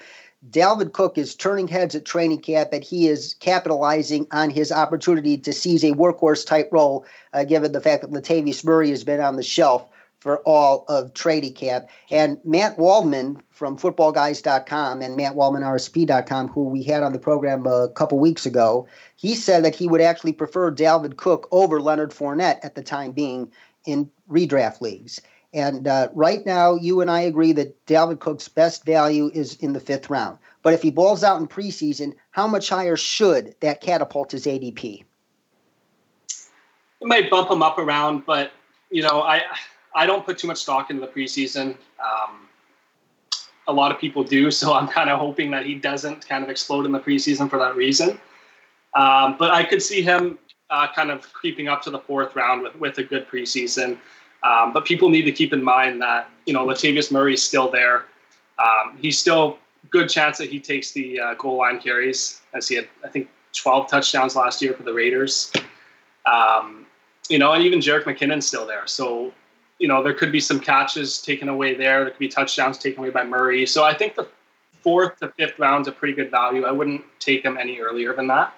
Dalvin 0.49 0.91
Cook 0.91 1.17
is 1.17 1.35
turning 1.35 1.69
heads 1.69 1.95
at 1.95 2.03
training 2.03 2.41
camp, 2.41 2.73
and 2.73 2.83
he 2.83 3.07
is 3.07 3.35
capitalizing 3.39 4.27
on 4.31 4.49
his 4.49 4.73
opportunity 4.73 5.37
to 5.37 5.53
seize 5.53 5.85
a 5.85 5.93
workhorse 5.93 6.45
type 6.45 6.67
role, 6.73 7.05
uh, 7.31 7.45
given 7.45 7.71
the 7.71 7.79
fact 7.79 8.01
that 8.01 8.11
Latavius 8.11 8.65
Murray 8.65 8.89
has 8.89 9.05
been 9.05 9.21
on 9.21 9.37
the 9.37 9.43
shelf 9.43 9.87
for 10.23 10.37
all 10.45 10.85
of 10.87 11.13
trading 11.13 11.53
camp. 11.53 11.85
And 12.09 12.39
Matt 12.45 12.79
Waldman 12.79 13.41
from 13.49 13.77
footballguys.com 13.77 15.01
and 15.01 15.17
Matt 15.17 15.35
Waldman 15.35 15.63
RSP.com, 15.63 16.47
who 16.47 16.63
we 16.63 16.81
had 16.81 17.03
on 17.03 17.11
the 17.11 17.19
program 17.19 17.67
a 17.67 17.89
couple 17.89 18.17
weeks 18.19 18.45
ago, 18.45 18.87
he 19.17 19.35
said 19.35 19.65
that 19.65 19.75
he 19.75 19.85
would 19.85 19.99
actually 19.99 20.31
prefer 20.31 20.71
Dalvin 20.71 21.17
Cook 21.17 21.49
over 21.51 21.81
Leonard 21.81 22.11
Fournette 22.11 22.59
at 22.63 22.75
the 22.75 22.81
time 22.81 23.11
being 23.11 23.51
in 23.85 24.09
redraft 24.29 24.79
leagues. 24.79 25.19
And 25.53 25.89
uh, 25.89 26.07
right 26.13 26.45
now, 26.45 26.75
you 26.75 27.01
and 27.01 27.11
I 27.11 27.19
agree 27.19 27.51
that 27.51 27.85
Dalvin 27.85 28.17
Cook's 28.17 28.47
best 28.47 28.85
value 28.85 29.29
is 29.33 29.57
in 29.57 29.73
the 29.73 29.81
fifth 29.81 30.09
round. 30.09 30.37
But 30.61 30.73
if 30.73 30.81
he 30.81 30.89
balls 30.89 31.25
out 31.25 31.41
in 31.41 31.49
preseason, 31.49 32.13
how 32.31 32.47
much 32.47 32.69
higher 32.69 32.95
should 32.95 33.55
that 33.59 33.81
catapult 33.81 34.31
his 34.31 34.45
ADP? 34.45 35.03
It 36.29 37.07
might 37.07 37.29
bump 37.29 37.51
him 37.51 37.61
up 37.61 37.77
around, 37.77 38.25
but 38.25 38.53
you 38.89 39.01
know, 39.01 39.21
I 39.21 39.41
I 39.95 40.05
don't 40.05 40.25
put 40.25 40.37
too 40.37 40.47
much 40.47 40.57
stock 40.57 40.89
into 40.89 41.01
the 41.01 41.11
preseason. 41.11 41.77
Um, 41.99 42.47
a 43.67 43.73
lot 43.73 43.91
of 43.91 43.99
people 43.99 44.23
do, 44.23 44.51
so 44.51 44.73
I'm 44.73 44.87
kind 44.87 45.09
of 45.09 45.19
hoping 45.19 45.51
that 45.51 45.65
he 45.65 45.75
doesn't 45.75 46.27
kind 46.27 46.43
of 46.43 46.49
explode 46.49 46.85
in 46.85 46.91
the 46.91 46.99
preseason 46.99 47.49
for 47.49 47.59
that 47.59 47.75
reason. 47.75 48.19
Um, 48.95 49.37
but 49.37 49.51
I 49.51 49.63
could 49.63 49.81
see 49.81 50.01
him 50.01 50.37
uh, 50.69 50.87
kind 50.93 51.11
of 51.11 51.31
creeping 51.33 51.67
up 51.67 51.81
to 51.83 51.89
the 51.89 51.99
fourth 51.99 52.35
round 52.35 52.63
with, 52.63 52.75
with 52.75 52.97
a 52.97 53.03
good 53.03 53.27
preseason. 53.27 53.97
Um, 54.43 54.73
but 54.73 54.85
people 54.85 55.09
need 55.09 55.23
to 55.23 55.31
keep 55.31 55.53
in 55.53 55.63
mind 55.63 56.01
that 56.01 56.29
you 56.45 56.53
know 56.53 56.65
Latavius 56.65 57.11
Murray 57.11 57.33
is 57.33 57.43
still 57.43 57.69
there. 57.71 58.05
Um, 58.59 58.97
he's 58.97 59.17
still 59.17 59.57
good 59.89 60.09
chance 60.09 60.37
that 60.37 60.49
he 60.49 60.59
takes 60.59 60.91
the 60.91 61.19
uh, 61.19 61.33
goal 61.35 61.57
line 61.57 61.79
carries, 61.79 62.41
as 62.53 62.67
he 62.67 62.75
had 62.75 62.87
I 63.03 63.07
think 63.07 63.29
12 63.53 63.89
touchdowns 63.89 64.35
last 64.35 64.61
year 64.61 64.73
for 64.73 64.83
the 64.83 64.93
Raiders. 64.93 65.51
Um, 66.25 66.85
you 67.29 67.39
know, 67.39 67.53
and 67.53 67.63
even 67.63 67.79
Jerick 67.79 68.03
McKinnon's 68.03 68.45
still 68.45 68.65
there. 68.65 68.85
So 68.85 69.31
you 69.83 69.89
know, 69.89 70.01
there 70.01 70.13
could 70.13 70.31
be 70.31 70.39
some 70.39 70.61
catches 70.61 71.21
taken 71.21 71.49
away 71.49 71.75
there. 71.75 72.05
There 72.05 72.11
could 72.11 72.19
be 72.19 72.29
touchdowns 72.29 72.77
taken 72.77 72.99
away 72.99 73.09
by 73.09 73.25
Murray. 73.25 73.65
So 73.65 73.83
I 73.83 73.93
think 73.93 74.15
the 74.15 74.25
fourth 74.81 75.19
to 75.19 75.27
fifth 75.37 75.59
round's 75.59 75.89
a 75.89 75.91
pretty 75.91 76.13
good 76.13 76.31
value. 76.31 76.63
I 76.63 76.71
wouldn't 76.71 77.03
take 77.19 77.43
him 77.43 77.57
any 77.57 77.81
earlier 77.81 78.15
than 78.15 78.27
that. 78.27 78.55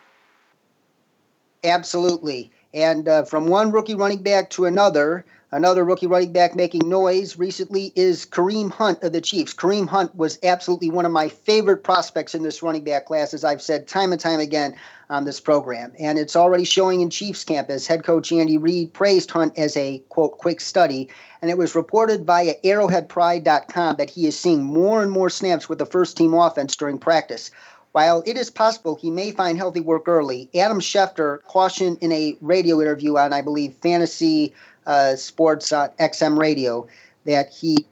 Absolutely. 1.64 2.52
And 2.76 3.08
uh, 3.08 3.24
from 3.24 3.48
one 3.48 3.72
rookie 3.72 3.96
running 3.96 4.22
back 4.22 4.52
to 4.52 4.66
another, 4.66 5.26
Another 5.56 5.86
rookie 5.86 6.08
running 6.08 6.34
back 6.34 6.54
making 6.54 6.90
noise 6.90 7.38
recently 7.38 7.94
is 7.96 8.26
Kareem 8.26 8.70
Hunt 8.70 9.02
of 9.04 9.14
the 9.14 9.22
Chiefs. 9.22 9.54
Kareem 9.54 9.88
Hunt 9.88 10.14
was 10.14 10.38
absolutely 10.44 10.90
one 10.90 11.06
of 11.06 11.14
my 11.14 11.30
favorite 11.30 11.82
prospects 11.82 12.36
in 12.36 12.44
this 12.44 12.62
running 12.62 12.84
back 12.84 13.06
class, 13.06 13.34
as 13.34 13.46
I've 13.46 13.62
said 13.62 13.88
time 13.88 14.12
and 14.12 14.20
time 14.20 14.42
again 14.42 14.76
on 15.10 15.24
this 15.24 15.40
program. 15.40 15.94
And 15.98 16.20
it's 16.20 16.36
already 16.36 16.66
showing 16.66 17.00
in 17.00 17.10
Chiefs 17.10 17.46
camp 17.46 17.70
as 17.70 17.88
head 17.88 18.04
coach 18.04 18.34
Andy 18.34 18.58
Reid 18.58 18.92
praised 18.92 19.32
Hunt 19.32 19.58
as 19.58 19.78
a, 19.78 20.00
quote, 20.10 20.40
quick 20.40 20.60
study. 20.60 21.10
And 21.42 21.50
it 21.50 21.58
was 21.58 21.74
reported 21.74 22.26
via 22.26 22.56
arrowheadpride.com 22.66 23.96
that 23.96 24.10
he 24.10 24.28
is 24.28 24.38
seeing 24.38 24.62
more 24.62 25.02
and 25.02 25.10
more 25.10 25.30
snaps 25.30 25.70
with 25.70 25.78
the 25.78 25.86
first 25.86 26.18
team 26.18 26.34
offense 26.34 26.76
during 26.76 26.98
practice. 26.98 27.50
While 27.96 28.24
it 28.26 28.36
is 28.36 28.50
possible 28.50 28.98
he 28.98 29.10
may 29.10 29.32
find 29.32 29.58
healthy 29.58 29.80
work 29.80 30.10
early, 30.10 30.50
Adam 30.54 30.82
Schefter 30.82 31.42
cautioned 31.44 31.98
in 32.02 32.12
a 32.12 32.36
radio 32.42 32.82
interview 32.82 33.16
on, 33.16 33.32
I 33.32 33.42
believe, 33.42 33.74
Fantasy 33.76 34.54
uh, 34.86 35.16
Sports 35.16 35.72
on 35.72 35.92
XM 35.98 36.38
Radio 36.38 36.90
that 37.24 37.54
he 37.54 37.86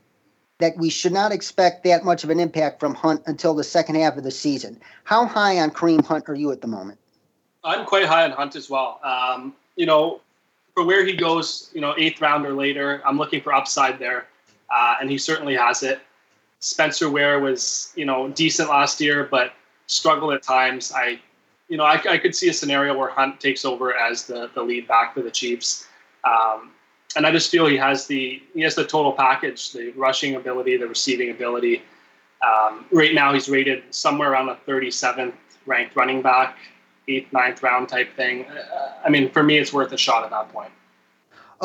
that 0.59 0.75
we 0.75 0.89
should 0.89 1.13
not 1.13 1.31
expect 1.31 1.85
that 1.85 2.03
much 2.03 2.25
of 2.25 2.29
an 2.29 2.41
impact 2.41 2.81
from 2.81 2.95
Hunt 2.95 3.21
until 3.27 3.53
the 3.53 3.63
second 3.63 3.95
half 3.95 4.17
of 4.17 4.25
the 4.25 4.31
season. 4.31 4.77
How 5.05 5.25
high 5.25 5.57
on 5.59 5.71
Kareem 5.71 6.03
Hunt 6.03 6.27
are 6.27 6.35
you 6.35 6.51
at 6.51 6.59
the 6.59 6.67
moment? 6.67 6.99
I'm 7.63 7.85
quite 7.85 8.03
high 8.03 8.25
on 8.25 8.31
Hunt 8.31 8.57
as 8.57 8.69
well. 8.69 8.99
Um, 9.05 9.55
you 9.77 9.85
know, 9.85 10.19
for 10.73 10.85
where 10.85 11.05
he 11.05 11.15
goes, 11.15 11.71
you 11.73 11.79
know, 11.79 11.95
eighth 11.97 12.19
round 12.19 12.45
or 12.45 12.51
later, 12.51 13.01
I'm 13.05 13.17
looking 13.17 13.39
for 13.39 13.53
upside 13.53 13.99
there, 13.99 14.27
uh, 14.69 14.95
and 14.99 15.09
he 15.09 15.17
certainly 15.17 15.55
has 15.55 15.81
it. 15.81 16.01
Spencer 16.59 17.09
Ware 17.09 17.39
was, 17.39 17.93
you 17.95 18.03
know, 18.03 18.27
decent 18.27 18.67
last 18.67 18.99
year, 18.99 19.23
but 19.31 19.53
struggled 19.93 20.33
at 20.33 20.43
times. 20.43 20.91
I, 20.91 21.19
you 21.69 21.77
know, 21.77 21.83
I, 21.83 22.01
I 22.09 22.17
could 22.17 22.35
see 22.35 22.49
a 22.49 22.53
scenario 22.53 22.97
where 22.97 23.09
Hunt 23.09 23.39
takes 23.39 23.65
over 23.65 23.95
as 23.95 24.25
the 24.25 24.49
the 24.53 24.61
lead 24.61 24.87
back 24.87 25.13
for 25.13 25.21
the 25.21 25.31
Chiefs. 25.31 25.87
Um, 26.23 26.71
and 27.15 27.27
I 27.27 27.31
just 27.31 27.51
feel 27.51 27.67
he 27.67 27.77
has 27.77 28.07
the 28.07 28.41
he 28.53 28.61
has 28.61 28.75
the 28.75 28.85
total 28.85 29.13
package: 29.13 29.71
the 29.71 29.91
rushing 29.91 30.35
ability, 30.35 30.77
the 30.77 30.87
receiving 30.87 31.29
ability. 31.29 31.83
Um, 32.43 32.85
right 32.91 33.13
now, 33.13 33.33
he's 33.33 33.47
rated 33.47 33.83
somewhere 33.91 34.31
around 34.31 34.47
the 34.47 34.57
37th 34.67 35.33
ranked 35.65 35.95
running 35.95 36.21
back, 36.21 36.57
eighth, 37.07 37.31
ninth 37.31 37.63
round 37.63 37.87
type 37.87 38.13
thing. 38.17 38.45
Uh, 38.45 38.95
I 39.05 39.09
mean, 39.09 39.31
for 39.31 39.43
me, 39.43 39.57
it's 39.57 39.71
worth 39.71 39.93
a 39.93 39.97
shot 39.97 40.25
at 40.25 40.31
that 40.31 40.51
point. 40.51 40.71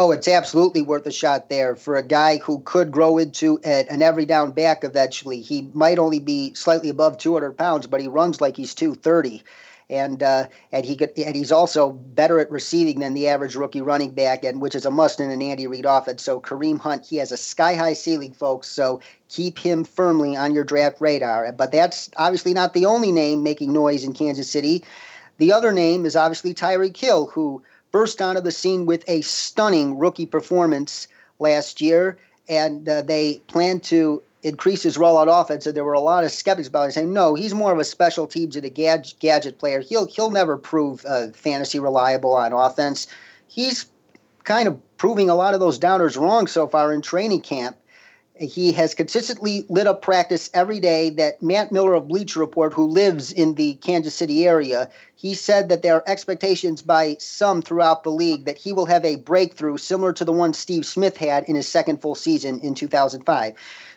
Oh, 0.00 0.12
it's 0.12 0.28
absolutely 0.28 0.81
worth 0.81 1.05
a 1.07 1.11
shot 1.11 1.49
there 1.49 1.75
for 1.75 1.97
a 1.97 2.05
guy 2.05 2.37
who 2.37 2.61
could 2.61 2.93
grow 2.93 3.19
into 3.19 3.59
an 3.64 4.00
every 4.00 4.25
down 4.26 4.52
back 4.52 4.85
eventually. 4.85 5.40
He 5.40 5.69
might 5.75 5.99
only 5.99 6.21
be 6.21 6.55
slightly 6.55 6.88
above 6.88 7.19
200 7.19 7.59
pounds, 7.59 7.88
but 7.88 8.00
he 8.00 8.07
runs 8.07 8.40
like 8.40 8.57
he's 8.57 8.76
230 8.76 9.43
and 9.90 10.23
uh, 10.23 10.47
and 10.71 10.85
he 10.85 10.95
could 10.95 11.19
and 11.19 11.35
he's 11.35 11.50
also 11.50 11.90
better 11.90 12.38
at 12.38 12.49
receiving 12.49 13.00
than 13.00 13.12
the 13.12 13.26
average 13.26 13.57
rookie 13.57 13.81
running 13.81 14.12
back, 14.12 14.45
and 14.45 14.61
which 14.61 14.76
is 14.76 14.87
a 14.87 14.90
must 14.93 15.19
in 15.19 15.33
an 15.33 15.43
Andy 15.43 15.67
Reid 15.67 15.85
offense. 15.85 16.23
So 16.23 16.40
Kareem 16.40 16.78
Hunt, 16.78 17.05
he 17.05 17.17
has 17.17 17.33
a 17.33 17.37
sky 17.37 17.75
high 17.75 17.95
ceiling, 17.95 18.33
folks. 18.35 18.69
So 18.69 19.00
keep 19.28 19.59
him 19.59 19.83
firmly 19.83 20.37
on 20.37 20.55
your 20.55 20.62
draft 20.62 21.00
radar. 21.00 21.50
But 21.50 21.73
that's 21.73 22.09
obviously 22.17 22.55
not 22.55 22.73
the 22.73 22.87
only 22.87 23.11
name 23.11 23.43
making 23.43 23.73
noise 23.73 24.05
in 24.05 24.12
Kansas 24.12 24.49
City. 24.49 24.85
The 25.38 25.52
other 25.52 25.73
name 25.73 26.07
is 26.07 26.14
obviously 26.14 26.55
Tyreek 26.55 26.97
Hill, 26.97 27.26
who 27.26 27.64
burst 27.92 28.21
onto 28.21 28.40
the 28.40 28.52
scene 28.52 28.87
with 28.87 29.04
a 29.09 29.21
stunning 29.23 29.99
rookie 29.99 30.26
performance 30.26 31.09
last 31.38 31.80
year, 31.80 32.18
and 32.49 32.88
uh, 32.88 33.02
they 33.02 33.40
plan 33.49 33.80
to 33.80 34.23
increase 34.42 34.83
his 34.83 34.97
rollout 34.97 35.28
offense, 35.28 35.66
and 35.66 35.76
there 35.76 35.85
were 35.85 35.92
a 35.92 36.00
lot 36.00 36.25
of 36.25 36.30
skeptics 36.30 36.68
about 36.68 36.88
it, 36.88 36.92
saying, 36.92 37.12
"No, 37.12 37.35
he's 37.35 37.54
more 37.54 37.73
of 37.73 37.78
a 37.78 37.85
special 37.85 38.26
teams 38.26 38.57
and 38.57 38.64
a 38.64 38.71
gadget, 38.71 39.18
gadget 39.18 39.59
player. 39.59 39.80
He'll 39.80 40.07
he'll 40.07 40.30
never 40.30 40.57
prove 40.57 41.04
uh, 41.07 41.28
fantasy 41.33 41.78
reliable 41.78 42.35
on 42.35 42.52
offense." 42.52 43.07
He's 43.49 43.87
kind 44.45 44.68
of 44.68 44.97
proving 44.97 45.30
a 45.30 45.35
lot 45.35 45.54
of 45.54 45.61
those 45.61 45.78
downers 45.78 46.21
wrong 46.21 46.47
so 46.47 46.66
far 46.66 46.92
in 46.92 47.02
training 47.02 47.40
camp. 47.40 47.76
He 48.40 48.73
has 48.73 48.95
consistently 48.95 49.66
lit 49.68 49.87
up 49.87 50.02
practice 50.02 50.50
every 50.54 50.80
day. 50.80 51.11
That 51.11 51.42
Matt 51.42 51.73
Miller 51.73 51.95
of 51.95 52.09
Bleacher 52.09 52.40
Report, 52.40 52.73
who 52.73 52.87
lives 52.87 53.33
in 53.33 53.54
the 53.54 53.75
Kansas 53.75 54.14
City 54.14 54.47
area, 54.47 54.90
he 55.14 55.35
said 55.35 55.68
that 55.68 55.83
there 55.83 55.95
are 55.97 56.04
expectations 56.07 56.80
by 56.80 57.16
some 57.18 57.62
throughout 57.62 58.04
the 58.04 58.11
league 58.11 58.45
that 58.45 58.59
he 58.59 58.73
will 58.73 58.87
have 58.87 59.04
a 59.04 59.16
breakthrough 59.16 59.76
similar 59.76 60.12
to 60.12 60.25
the 60.25 60.33
one 60.33 60.54
Steve 60.54 60.87
Smith 60.87 61.16
had 61.16 61.45
in 61.45 61.57
his 61.57 61.66
second 61.66 62.00
full 62.00 62.14
season 62.14 62.61
in 62.61 62.75
2005. 62.75 63.54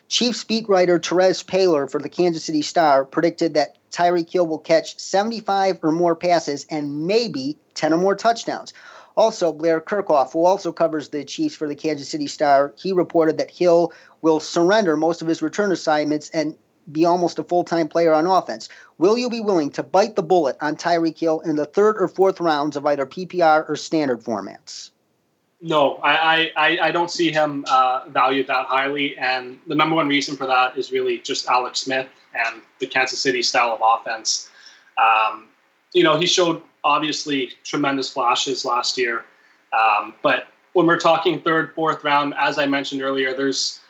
Chiefs 0.08 0.44
beat 0.44 0.68
writer 0.68 0.98
Terez 0.98 1.44
Paylor 1.44 1.90
for 1.90 2.00
the 2.00 2.08
Kansas 2.08 2.44
City 2.44 2.62
Star 2.62 3.04
predicted 3.04 3.54
that 3.54 3.76
Tyreek 3.92 4.30
Hill 4.30 4.46
will 4.46 4.58
catch 4.58 4.98
75 4.98 5.78
or 5.82 5.92
more 5.92 6.16
passes 6.16 6.66
and 6.68 7.06
maybe 7.06 7.56
10 7.74 7.92
or 7.92 7.98
more 7.98 8.14
touchdowns. 8.14 8.72
Also, 9.16 9.52
Blair 9.52 9.80
Kerkhoff, 9.80 10.32
who 10.32 10.44
also 10.44 10.72
covers 10.72 11.08
the 11.08 11.24
Chiefs 11.24 11.54
for 11.54 11.68
the 11.68 11.74
Kansas 11.74 12.08
City 12.08 12.26
Star, 12.26 12.72
he 12.76 12.92
reported 12.92 13.38
that 13.38 13.50
Hill 13.50 13.92
will 14.22 14.40
surrender 14.40 14.96
most 14.96 15.20
of 15.22 15.28
his 15.28 15.42
return 15.42 15.72
assignments 15.72 16.30
and 16.30 16.56
be 16.90 17.04
almost 17.04 17.38
a 17.38 17.44
full 17.44 17.64
time 17.64 17.88
player 17.88 18.12
on 18.12 18.26
offense. 18.26 18.68
Will 18.98 19.16
you 19.16 19.30
be 19.30 19.40
willing 19.40 19.70
to 19.70 19.82
bite 19.82 20.16
the 20.16 20.22
bullet 20.22 20.56
on 20.60 20.76
Tyreek 20.76 21.18
Hill 21.18 21.40
in 21.40 21.56
the 21.56 21.66
third 21.66 21.96
or 22.00 22.08
fourth 22.08 22.40
rounds 22.40 22.76
of 22.76 22.86
either 22.86 23.06
PPR 23.06 23.68
or 23.68 23.76
standard 23.76 24.22
formats? 24.22 24.90
No, 25.64 25.96
I, 26.02 26.50
I, 26.56 26.78
I 26.82 26.90
don't 26.90 27.10
see 27.10 27.30
him 27.30 27.64
uh, 27.70 28.02
valued 28.08 28.48
that 28.48 28.66
highly. 28.66 29.16
And 29.16 29.60
the 29.68 29.76
number 29.76 29.94
one 29.94 30.08
reason 30.08 30.36
for 30.36 30.46
that 30.48 30.76
is 30.76 30.90
really 30.90 31.18
just 31.18 31.46
Alex 31.46 31.80
Smith 31.80 32.08
and 32.34 32.62
the 32.80 32.86
Kansas 32.88 33.20
City 33.20 33.42
style 33.42 33.72
of 33.72 33.80
offense. 33.80 34.50
Um, 34.98 35.46
you 35.92 36.02
know, 36.02 36.18
he 36.18 36.26
showed 36.26 36.62
obviously 36.84 37.52
tremendous 37.64 38.10
flashes 38.10 38.64
last 38.64 38.98
year. 38.98 39.24
Um, 39.72 40.14
but 40.22 40.48
when 40.72 40.86
we're 40.86 40.98
talking 40.98 41.40
third, 41.40 41.74
fourth 41.74 42.04
round, 42.04 42.34
as 42.38 42.58
I 42.58 42.66
mentioned 42.66 43.02
earlier, 43.02 43.34
there's 43.34 43.80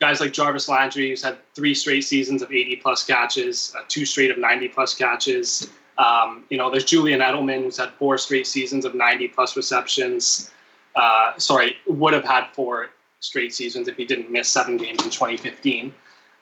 guys 0.00 0.20
like 0.20 0.32
Jarvis 0.32 0.68
Landry 0.68 1.10
who's 1.10 1.22
had 1.22 1.38
three 1.54 1.74
straight 1.74 2.04
seasons 2.04 2.42
of 2.42 2.50
80 2.50 2.76
plus 2.76 3.04
catches, 3.04 3.74
uh, 3.78 3.82
two 3.88 4.04
straight 4.04 4.30
of 4.30 4.38
90 4.38 4.68
plus 4.68 4.94
catches. 4.94 5.70
Um, 5.98 6.44
you 6.48 6.58
know, 6.58 6.70
there's 6.70 6.84
Julian 6.84 7.20
Edelman 7.20 7.62
who's 7.62 7.76
had 7.76 7.90
four 7.90 8.18
straight 8.18 8.46
seasons 8.46 8.84
of 8.84 8.94
90 8.94 9.28
plus 9.28 9.56
receptions 9.56 10.50
uh, 10.94 11.36
sorry, 11.38 11.76
would 11.86 12.12
have 12.12 12.24
had 12.24 12.46
four 12.52 12.90
straight 13.20 13.54
seasons 13.54 13.88
if 13.88 13.96
he 13.96 14.04
didn't 14.04 14.30
miss 14.30 14.48
seven 14.48 14.76
games 14.76 15.02
in 15.04 15.10
2015. 15.10 15.94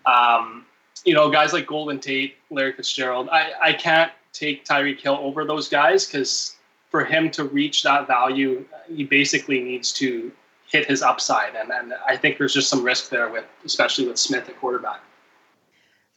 Um, 0.06 0.66
you 1.04 1.14
know, 1.14 1.30
guys 1.30 1.52
like 1.52 1.66
Golden 1.66 2.00
Tate, 2.00 2.36
Larry 2.50 2.72
Fitzgerald, 2.72 3.28
I, 3.30 3.52
I 3.62 3.72
can't 3.72 4.12
take 4.32 4.64
Tyreek 4.64 5.00
Hill 5.00 5.18
over 5.20 5.44
those 5.44 5.68
guys 5.68 6.06
because 6.06 6.56
for 6.90 7.04
him 7.04 7.30
to 7.32 7.44
reach 7.44 7.82
that 7.82 8.06
value, 8.06 8.64
he 8.88 9.04
basically 9.04 9.60
needs 9.60 9.92
to 9.94 10.32
hit 10.68 10.86
his 10.86 11.02
upside. 11.02 11.54
And, 11.54 11.70
and 11.70 11.94
I 12.06 12.16
think 12.16 12.38
there's 12.38 12.54
just 12.54 12.68
some 12.68 12.84
risk 12.84 13.10
there 13.10 13.28
with, 13.28 13.44
especially 13.64 14.06
with 14.06 14.18
Smith 14.18 14.48
at 14.48 14.58
quarterback. 14.60 15.00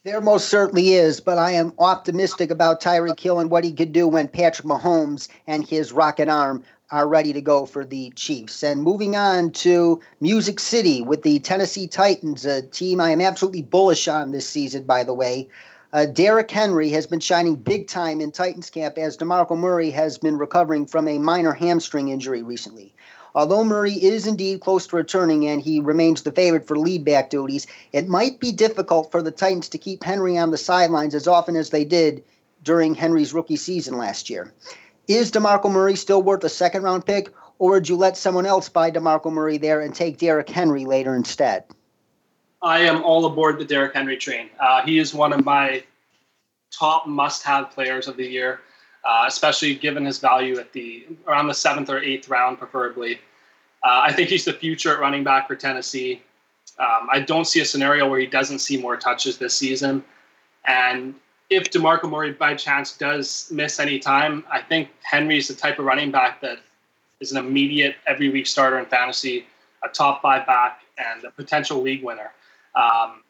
There 0.04 0.20
most 0.20 0.50
certainly 0.50 0.96
is, 0.96 1.22
but 1.22 1.38
I 1.38 1.52
am 1.52 1.74
optimistic 1.80 2.52
about 2.52 2.82
Tyreek 2.82 3.20
Hill 3.20 3.40
and 3.40 3.50
what 3.50 3.64
he 3.64 3.72
could 3.72 3.94
do 3.94 4.06
when 4.06 4.28
Patrick 4.28 4.68
Mahomes 4.68 5.30
and 5.48 5.66
his 5.66 5.94
rocket 5.94 6.28
arm 6.28 6.64
are 6.92 7.08
ready 7.08 7.32
to 7.32 7.42
go 7.42 7.66
for 7.66 7.86
the 7.86 8.12
Chiefs. 8.12 8.64
And 8.64 8.84
moving 8.84 9.16
on 9.16 9.52
to 9.52 10.02
Music 10.20 10.60
City 10.60 11.02
with 11.02 11.24
the 11.24 11.40
Tennessee 11.40 11.88
Titans, 11.88 12.46
a 12.46 12.62
team 12.62 13.00
I 13.00 13.12
am 13.12 13.22
absolutely 13.22 13.62
bullish 13.62 14.10
on 14.10 14.32
this 14.32 14.48
season, 14.48 14.84
by 14.84 15.06
the 15.06 15.14
way. 15.14 15.48
Uh, 15.94 16.08
Derrick 16.08 16.50
Henry 16.50 16.90
has 16.90 17.06
been 17.06 17.20
shining 17.20 17.54
big 17.54 17.88
time 17.88 18.20
in 18.20 18.32
Titans 18.32 18.72
camp 18.72 18.98
as 18.98 19.16
DeMarco 19.16 19.56
Murray 19.56 19.92
has 19.92 20.18
been 20.18 20.40
recovering 20.40 20.88
from 20.88 21.08
a 21.08 21.20
minor 21.20 21.54
hamstring 21.54 22.10
injury 22.10 22.42
recently. 22.42 22.96
Although 23.36 23.64
Murray 23.64 23.94
is 23.94 24.26
indeed 24.26 24.60
close 24.62 24.88
to 24.88 24.96
returning 24.96 25.46
and 25.46 25.62
he 25.62 25.80
remains 25.80 26.24
the 26.24 26.32
favorite 26.32 26.66
for 26.66 26.80
lead 26.80 27.06
back 27.06 27.30
duties, 27.30 27.68
it 27.92 28.08
might 28.08 28.40
be 28.40 28.52
difficult 28.52 29.12
for 29.12 29.22
the 29.22 29.30
Titans 29.30 29.70
to 29.70 29.78
keep 29.78 30.04
Henry 30.04 30.36
on 30.36 30.50
the 30.50 30.58
sidelines 30.58 31.14
as 31.14 31.28
often 31.28 31.56
as 31.56 31.70
they 31.70 31.86
did 31.86 32.24
during 32.64 32.96
Henry's 32.96 33.32
rookie 33.32 33.56
season 33.56 33.96
last 33.96 34.32
year. 34.32 34.52
Is 35.08 35.32
DeMarco 35.32 35.72
Murray 35.72 35.96
still 35.96 36.24
worth 36.24 36.44
a 36.44 36.50
second 36.50 36.82
round 36.82 37.06
pick, 37.06 37.32
or 37.60 37.74
would 37.74 37.88
you 37.88 37.98
let 37.98 38.18
someone 38.18 38.48
else 38.48 38.68
buy 38.68 38.90
DeMarco 38.90 39.32
Murray 39.32 39.60
there 39.60 39.82
and 39.82 39.94
take 39.94 40.18
Derrick 40.18 40.50
Henry 40.50 40.86
later 40.86 41.16
instead? 41.16 41.66
I 42.64 42.80
am 42.80 43.04
all 43.04 43.26
aboard 43.26 43.60
the 43.60 43.66
Derrick 43.66 43.94
Henry 43.94 44.16
train. 44.16 44.50
Uh, 44.58 44.82
he 44.84 44.98
is 44.98 45.14
one 45.14 45.34
of 45.34 45.44
my 45.44 45.84
top 46.72 47.06
must-have 47.06 47.72
players 47.72 48.08
of 48.08 48.16
the 48.16 48.26
year, 48.26 48.62
uh, 49.04 49.26
especially 49.28 49.76
given 49.76 50.06
his 50.06 50.18
value 50.20 50.58
at 50.58 50.72
the 50.72 51.06
around 51.28 51.48
the 51.48 51.54
seventh 51.54 51.90
or 51.90 52.00
eighth 52.00 52.30
round, 52.30 52.58
preferably. 52.58 53.16
Uh, 53.84 54.00
I 54.04 54.14
think 54.14 54.30
he's 54.30 54.46
the 54.46 54.54
future 54.54 54.94
at 54.94 55.00
running 55.00 55.26
back 55.26 55.46
for 55.46 55.58
Tennessee. 55.58 56.22
Um, 56.80 57.10
I 57.12 57.20
don't 57.20 57.46
see 57.46 57.60
a 57.60 57.66
scenario 57.66 58.10
where 58.10 58.20
he 58.20 58.26
doesn't 58.26 58.60
see 58.60 58.78
more 58.78 58.96
touches 58.96 59.38
this 59.38 59.54
season, 59.54 60.02
and 60.66 61.14
if 61.50 61.70
DeMarco 61.70 62.10
Murray 62.10 62.32
by 62.32 62.56
chance 62.56 62.98
does 62.98 63.50
miss 63.52 63.78
any 63.80 64.00
time, 64.00 64.46
I 64.50 64.62
think 64.62 64.88
Henry 65.02 65.38
is 65.38 65.50
the 65.50 65.54
type 65.54 65.80
of 65.80 65.86
running 65.86 66.12
back 66.12 66.40
that 66.40 66.60
is 67.20 67.34
an 67.34 67.38
immediate 67.38 67.98
every 68.08 68.30
week 68.30 68.48
starter 68.48 68.80
in 68.80 68.86
fantasy, 68.86 69.46
a 69.84 69.90
top 69.90 70.22
five 70.22 70.48
back, 70.48 70.80
and 70.98 71.26
a 71.26 71.32
potential 71.32 71.82
league 71.82 72.04
winner. 72.04 72.32
Um, 72.76 73.24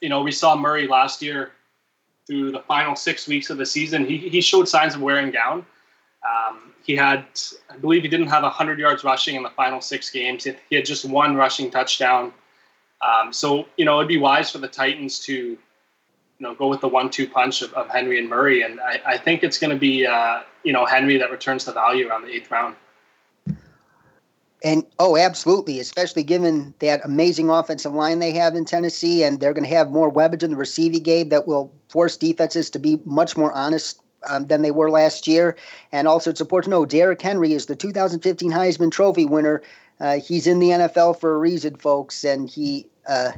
you 0.00 0.08
know, 0.08 0.22
we 0.22 0.32
saw 0.32 0.56
Murray 0.56 0.86
last 0.86 1.22
year 1.22 1.52
through 2.26 2.52
the 2.52 2.60
final 2.60 2.94
six 2.96 3.26
weeks 3.26 3.50
of 3.50 3.58
the 3.58 3.66
season. 3.66 4.04
He, 4.04 4.16
he 4.16 4.40
showed 4.40 4.68
signs 4.68 4.94
of 4.94 5.02
wearing 5.02 5.30
down. 5.30 5.64
Um, 6.24 6.72
he 6.84 6.96
had, 6.96 7.24
I 7.70 7.76
believe, 7.76 8.02
he 8.02 8.08
didn't 8.08 8.28
have 8.28 8.42
100 8.42 8.78
yards 8.78 9.04
rushing 9.04 9.34
in 9.34 9.42
the 9.42 9.50
final 9.50 9.80
six 9.80 10.10
games. 10.10 10.44
He 10.44 10.76
had 10.76 10.84
just 10.84 11.04
one 11.04 11.36
rushing 11.36 11.70
touchdown. 11.70 12.32
Um, 13.02 13.32
so 13.32 13.66
you 13.76 13.84
know, 13.84 13.98
it'd 13.98 14.08
be 14.08 14.18
wise 14.18 14.50
for 14.50 14.58
the 14.58 14.68
Titans 14.68 15.18
to, 15.20 15.34
you 15.34 15.58
know, 16.38 16.54
go 16.54 16.68
with 16.68 16.80
the 16.80 16.88
one-two 16.88 17.28
punch 17.28 17.62
of, 17.62 17.72
of 17.74 17.88
Henry 17.88 18.18
and 18.18 18.28
Murray, 18.28 18.62
and 18.62 18.80
I, 18.80 19.00
I 19.04 19.18
think 19.18 19.42
it's 19.42 19.58
going 19.58 19.72
to 19.72 19.78
be, 19.78 20.06
uh, 20.06 20.42
you 20.62 20.72
know, 20.72 20.86
Henry 20.86 21.18
that 21.18 21.30
returns 21.30 21.64
the 21.64 21.72
value 21.72 22.08
around 22.08 22.22
the 22.22 22.30
eighth 22.30 22.50
round. 22.50 22.76
And 24.64 24.84
oh, 25.00 25.16
absolutely, 25.16 25.80
especially 25.80 26.22
given 26.22 26.72
that 26.78 27.04
amazing 27.04 27.50
offensive 27.50 27.94
line 27.94 28.20
they 28.20 28.30
have 28.32 28.54
in 28.54 28.64
Tennessee, 28.64 29.24
and 29.24 29.40
they're 29.40 29.52
going 29.52 29.68
to 29.68 29.74
have 29.74 29.90
more 29.90 30.08
weapons 30.08 30.44
in 30.44 30.52
the 30.52 30.56
receiving 30.56 31.02
game 31.02 31.30
that 31.30 31.48
will 31.48 31.72
force 31.88 32.16
defenses 32.16 32.70
to 32.70 32.78
be 32.78 33.00
much 33.04 33.36
more 33.36 33.52
honest 33.52 34.00
um, 34.28 34.46
than 34.46 34.62
they 34.62 34.70
were 34.70 34.90
last 34.90 35.26
year. 35.26 35.56
And 35.90 36.06
also, 36.06 36.30
it's 36.30 36.40
important 36.40 36.70
to 36.72 36.78
know 36.78 36.86
Derrick 36.86 37.20
Henry 37.20 37.54
is 37.54 37.66
the 37.66 37.74
2015 37.74 38.52
Heisman 38.52 38.92
Trophy 38.92 39.24
winner. 39.24 39.62
Uh, 39.98 40.18
he's 40.18 40.46
in 40.46 40.60
the 40.60 40.70
NFL 40.70 41.18
for 41.18 41.34
a 41.34 41.38
reason, 41.38 41.76
folks, 41.76 42.24
and 42.24 42.48
he 42.48 42.86
uh, 43.08 43.32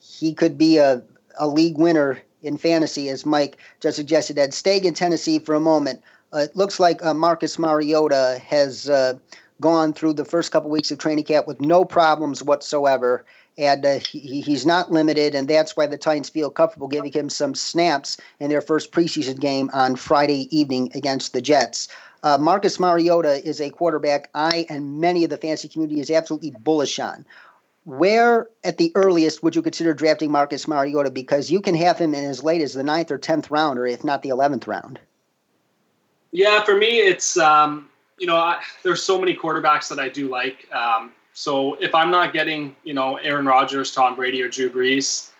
he 0.00 0.34
could 0.34 0.58
be 0.58 0.78
a, 0.78 1.02
a 1.38 1.48
league 1.48 1.78
winner 1.78 2.18
in 2.42 2.56
fantasy, 2.56 3.08
as 3.08 3.24
Mike 3.26 3.56
just 3.80 3.96
suggested. 3.96 4.38
And 4.38 4.52
staying 4.52 4.84
in 4.84 4.94
Tennessee 4.94 5.38
for 5.38 5.54
a 5.54 5.60
moment, 5.60 6.02
uh, 6.32 6.40
it 6.40 6.56
looks 6.56 6.78
like 6.78 7.04
uh, 7.04 7.14
Marcus 7.14 7.58
Mariota 7.58 8.40
has 8.46 8.88
uh, 8.88 9.14
gone 9.60 9.92
through 9.92 10.14
the 10.14 10.24
first 10.24 10.52
couple 10.52 10.70
weeks 10.70 10.90
of 10.90 10.98
training 10.98 11.24
camp 11.24 11.46
with 11.46 11.60
no 11.60 11.84
problems 11.84 12.42
whatsoever. 12.42 13.24
And 13.56 13.84
uh, 13.84 13.98
he, 13.98 14.40
he's 14.40 14.64
not 14.64 14.92
limited, 14.92 15.34
and 15.34 15.48
that's 15.48 15.76
why 15.76 15.86
the 15.86 15.98
Titans 15.98 16.28
feel 16.28 16.48
comfortable 16.48 16.86
giving 16.86 17.10
him 17.10 17.28
some 17.28 17.56
snaps 17.56 18.16
in 18.38 18.50
their 18.50 18.60
first 18.60 18.92
preseason 18.92 19.40
game 19.40 19.68
on 19.72 19.96
Friday 19.96 20.48
evening 20.56 20.92
against 20.94 21.32
the 21.32 21.40
Jets. 21.40 21.88
Uh, 22.22 22.38
Marcus 22.38 22.78
Mariota 22.78 23.44
is 23.46 23.60
a 23.60 23.70
quarterback 23.70 24.30
I 24.34 24.66
and 24.68 25.00
many 25.00 25.24
of 25.24 25.30
the 25.30 25.36
fantasy 25.36 25.68
community 25.68 26.00
is 26.00 26.10
absolutely 26.10 26.52
bullish 26.60 26.98
on. 26.98 27.24
Where 27.84 28.48
at 28.64 28.76
the 28.76 28.92
earliest 28.94 29.42
would 29.42 29.56
you 29.56 29.62
consider 29.62 29.94
drafting 29.94 30.30
Marcus 30.30 30.68
Mariota? 30.68 31.10
Because 31.10 31.50
you 31.50 31.60
can 31.60 31.74
have 31.74 31.98
him 31.98 32.14
in 32.14 32.24
as 32.24 32.44
late 32.44 32.60
as 32.60 32.74
the 32.74 32.82
ninth 32.82 33.10
or 33.10 33.18
tenth 33.18 33.50
round, 33.50 33.78
or 33.78 33.86
if 33.86 34.04
not 34.04 34.22
the 34.22 34.28
eleventh 34.28 34.66
round. 34.66 35.00
Yeah, 36.32 36.62
for 36.64 36.76
me, 36.76 36.98
it's 36.98 37.38
um, 37.38 37.88
you 38.18 38.26
know, 38.26 38.36
I, 38.36 38.60
there's 38.82 39.02
so 39.02 39.18
many 39.18 39.34
quarterbacks 39.34 39.88
that 39.88 39.98
I 39.98 40.08
do 40.08 40.28
like. 40.28 40.70
Um, 40.72 41.12
so 41.32 41.74
if 41.74 41.94
I'm 41.94 42.10
not 42.10 42.32
getting, 42.32 42.74
you 42.84 42.94
know, 42.94 43.16
Aaron 43.16 43.46
Rodgers, 43.46 43.94
Tom 43.94 44.16
Brady, 44.16 44.42
or 44.42 44.48
Drew 44.48 44.70
Brees, 44.70 45.30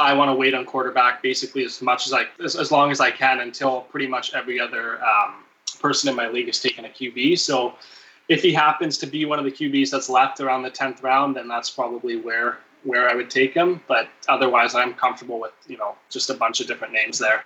I 0.00 0.12
want 0.14 0.30
to 0.30 0.34
wait 0.34 0.54
on 0.54 0.64
quarterback 0.64 1.22
basically 1.22 1.64
as 1.64 1.80
much 1.80 2.06
as 2.06 2.12
I, 2.12 2.24
as, 2.42 2.56
as 2.56 2.72
long 2.72 2.90
as 2.90 3.00
I 3.00 3.10
can 3.10 3.40
until 3.40 3.82
pretty 3.82 4.08
much 4.08 4.34
every 4.34 4.58
other 4.58 5.00
um, 5.04 5.44
person 5.78 6.08
in 6.08 6.16
my 6.16 6.28
league 6.28 6.46
has 6.46 6.60
taken 6.60 6.84
a 6.84 6.88
QB. 6.88 7.38
So 7.38 7.74
if 8.28 8.42
he 8.42 8.52
happens 8.52 8.98
to 8.98 9.06
be 9.06 9.24
one 9.24 9.38
of 9.38 9.44
the 9.44 9.52
QBs 9.52 9.90
that's 9.90 10.08
left 10.08 10.40
around 10.40 10.62
the 10.62 10.70
tenth 10.70 11.02
round, 11.02 11.36
then 11.36 11.48
that's 11.48 11.70
probably 11.70 12.16
where 12.16 12.58
where 12.82 13.08
I 13.08 13.14
would 13.14 13.30
take 13.30 13.54
him. 13.54 13.80
But 13.88 14.08
otherwise, 14.28 14.74
I'm 14.74 14.94
comfortable 14.94 15.40
with 15.40 15.52
you 15.66 15.76
know 15.76 15.94
just 16.10 16.30
a 16.30 16.34
bunch 16.34 16.60
of 16.60 16.66
different 16.66 16.92
names 16.92 17.18
there. 17.18 17.44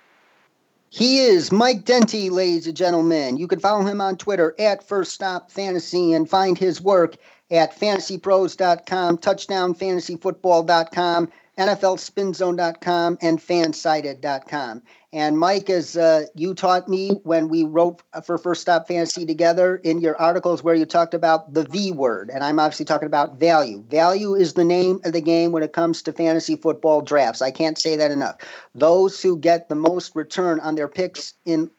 He 0.91 1.19
is 1.19 1.51
Mike 1.51 1.85
Denty, 1.85 2.31
ladies 2.31 2.65
and 2.65 2.75
gentlemen. 2.75 3.37
You 3.37 3.47
can 3.47 3.59
follow 3.59 3.85
him 3.85 4.01
on 4.01 4.17
Twitter 4.17 4.55
at 4.57 4.83
First 4.83 5.13
Stop 5.13 5.51
Fantasy 5.51 6.13
and 6.13 6.27
find 6.27 6.57
his 6.57 6.81
work 6.81 7.15
at 7.51 7.79
fantasypros.com, 7.79 9.19
touchdownfantasyfootball.com, 9.19 11.29
NFLspinzone.com, 11.59 13.17
and 13.21 13.37
fansided.com. 13.37 14.81
And 15.11 15.37
Mike, 15.37 15.69
as 15.69 15.97
uh, 15.97 16.25
you 16.33 16.53
taught 16.53 16.87
me 16.87 17.19
when 17.23 17.49
we 17.49 17.65
wrote 17.65 18.01
for 18.23 18.37
First 18.37 18.61
Stop 18.61 18.87
Fantasy 18.87 19.25
together 19.25 19.75
in 19.77 19.99
your 19.99 20.19
articles 20.21 20.63
where 20.63 20.75
you 20.75 20.85
talked 20.85 21.13
about 21.13 21.53
the 21.53 21.63
V 21.65 21.91
word, 21.91 22.29
and 22.33 22.43
I'm 22.43 22.59
obviously 22.59 22.85
talking 22.85 23.07
about 23.07 23.39
value. 23.39 23.83
Value 23.89 24.35
is 24.35 24.53
the 24.53 24.63
name 24.63 25.01
of 25.03 25.11
the 25.11 25.21
game 25.21 25.51
when 25.51 25.63
it 25.63 25.73
comes 25.73 26.01
to 26.03 26.13
fantasy 26.13 26.55
football 26.55 27.01
drafts. 27.01 27.41
I 27.41 27.51
can't 27.51 27.77
say 27.77 27.97
that 27.97 28.11
enough. 28.11 28.37
Those 28.73 29.21
who 29.21 29.37
get 29.37 29.67
the 29.67 29.75
most 29.75 30.15
return 30.15 30.61
on 30.61 30.75
their 30.75 30.87
picks 30.87 31.33
in 31.43 31.69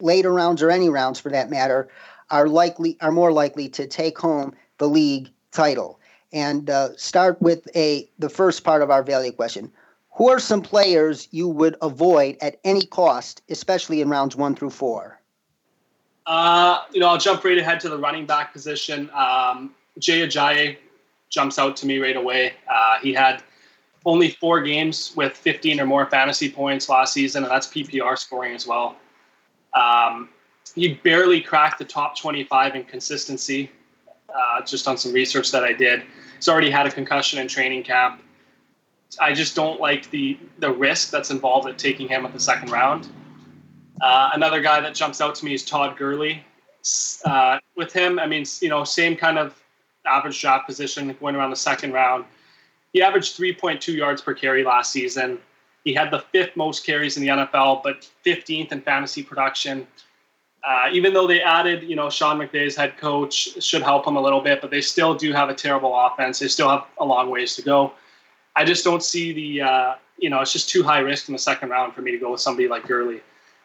later 0.00 0.32
rounds 0.32 0.62
or 0.62 0.70
any 0.70 0.88
rounds 0.88 1.20
for 1.20 1.30
that 1.30 1.50
matter 1.50 1.88
are 2.30 2.48
likely 2.48 2.96
are 3.00 3.12
more 3.12 3.32
likely 3.32 3.68
to 3.70 3.86
take 3.86 4.18
home 4.18 4.54
the 4.78 4.88
league 4.88 5.28
title. 5.52 6.00
And 6.36 6.68
uh, 6.68 6.94
start 6.98 7.40
with 7.40 7.66
a 7.74 8.10
the 8.18 8.28
first 8.28 8.62
part 8.62 8.82
of 8.82 8.90
our 8.90 9.02
value 9.02 9.32
question 9.32 9.72
who 10.12 10.28
are 10.28 10.38
some 10.38 10.60
players 10.60 11.28
you 11.30 11.48
would 11.48 11.76
avoid 11.80 12.36
at 12.42 12.60
any 12.62 12.84
cost, 12.84 13.40
especially 13.48 14.02
in 14.02 14.10
rounds 14.10 14.36
one 14.36 14.54
through 14.54 14.68
four? 14.68 15.18
Uh, 16.26 16.82
you 16.92 17.00
know, 17.00 17.08
I'll 17.08 17.16
jump 17.16 17.42
right 17.42 17.56
ahead 17.56 17.80
to 17.80 17.88
the 17.88 17.96
running 17.96 18.26
back 18.26 18.52
position. 18.52 19.08
Um, 19.14 19.74
Jay 19.98 20.26
Ajayi 20.26 20.76
jumps 21.30 21.58
out 21.58 21.74
to 21.76 21.86
me 21.86 21.98
right 21.98 22.16
away. 22.16 22.52
Uh, 22.70 22.98
he 23.00 23.14
had 23.14 23.42
only 24.04 24.30
four 24.30 24.60
games 24.60 25.14
with 25.16 25.32
15 25.32 25.80
or 25.80 25.86
more 25.86 26.04
fantasy 26.04 26.50
points 26.50 26.90
last 26.90 27.14
season, 27.14 27.44
and 27.44 27.50
that's 27.50 27.66
PPR 27.66 28.18
scoring 28.18 28.54
as 28.54 28.66
well. 28.66 28.96
Um, 29.72 30.28
he 30.74 30.94
barely 31.02 31.40
cracked 31.40 31.78
the 31.78 31.86
top 31.86 32.14
25 32.18 32.74
in 32.74 32.84
consistency, 32.84 33.70
uh, 34.36 34.62
just 34.62 34.86
on 34.86 34.96
some 34.96 35.12
research 35.12 35.50
that 35.52 35.64
I 35.64 35.72
did. 35.72 36.02
He's 36.36 36.48
already 36.48 36.70
had 36.70 36.86
a 36.86 36.90
concussion 36.90 37.38
in 37.38 37.48
training 37.48 37.82
camp. 37.82 38.22
I 39.20 39.32
just 39.32 39.54
don't 39.54 39.80
like 39.80 40.10
the 40.10 40.38
the 40.58 40.70
risk 40.70 41.10
that's 41.10 41.30
involved 41.30 41.68
at 41.68 41.78
taking 41.78 42.08
him 42.08 42.26
at 42.26 42.32
the 42.32 42.40
second 42.40 42.70
round. 42.70 43.08
Uh, 44.00 44.30
another 44.34 44.60
guy 44.60 44.80
that 44.80 44.94
jumps 44.94 45.20
out 45.20 45.34
to 45.36 45.44
me 45.44 45.54
is 45.54 45.64
Todd 45.64 45.96
Gurley. 45.96 46.44
Uh, 47.24 47.58
with 47.76 47.92
him, 47.92 48.18
I 48.18 48.26
mean, 48.26 48.44
you 48.60 48.68
know, 48.68 48.84
same 48.84 49.16
kind 49.16 49.38
of 49.38 49.60
average 50.04 50.40
draft 50.40 50.66
position 50.66 51.16
going 51.18 51.34
around 51.34 51.50
the 51.50 51.56
second 51.56 51.92
round. 51.92 52.24
He 52.92 53.02
averaged 53.02 53.38
3.2 53.38 53.94
yards 53.94 54.22
per 54.22 54.34
carry 54.34 54.64
last 54.64 54.92
season. 54.92 55.38
He 55.84 55.94
had 55.94 56.10
the 56.10 56.20
fifth 56.32 56.56
most 56.56 56.84
carries 56.84 57.16
in 57.16 57.22
the 57.22 57.28
NFL, 57.28 57.82
but 57.82 58.08
15th 58.24 58.72
in 58.72 58.80
fantasy 58.80 59.22
production. 59.22 59.86
Uh, 60.66 60.88
even 60.92 61.14
though 61.14 61.28
they 61.28 61.40
added, 61.40 61.84
you 61.84 61.94
know, 61.94 62.10
Sean 62.10 62.38
McVay 62.38 62.66
as 62.66 62.74
head 62.74 62.98
coach 62.98 63.62
should 63.62 63.82
help 63.82 64.04
them 64.04 64.16
a 64.16 64.20
little 64.20 64.40
bit, 64.40 64.60
but 64.60 64.68
they 64.68 64.80
still 64.80 65.14
do 65.14 65.32
have 65.32 65.48
a 65.48 65.54
terrible 65.54 65.94
offense. 65.96 66.40
They 66.40 66.48
still 66.48 66.68
have 66.68 66.86
a 66.98 67.04
long 67.04 67.30
ways 67.30 67.54
to 67.54 67.62
go. 67.62 67.92
I 68.56 68.64
just 68.64 68.82
don't 68.82 69.02
see 69.02 69.32
the 69.32 69.62
uh, 69.62 69.94
you 70.18 70.28
know 70.28 70.40
it's 70.40 70.52
just 70.52 70.68
too 70.68 70.82
high 70.82 70.98
risk 70.98 71.28
in 71.28 71.32
the 71.34 71.38
second 71.38 71.68
round 71.68 71.94
for 71.94 72.02
me 72.02 72.10
to 72.10 72.18
go 72.18 72.32
with 72.32 72.40
somebody 72.40 72.66
like 72.66 72.84
Gurley. 72.88 73.20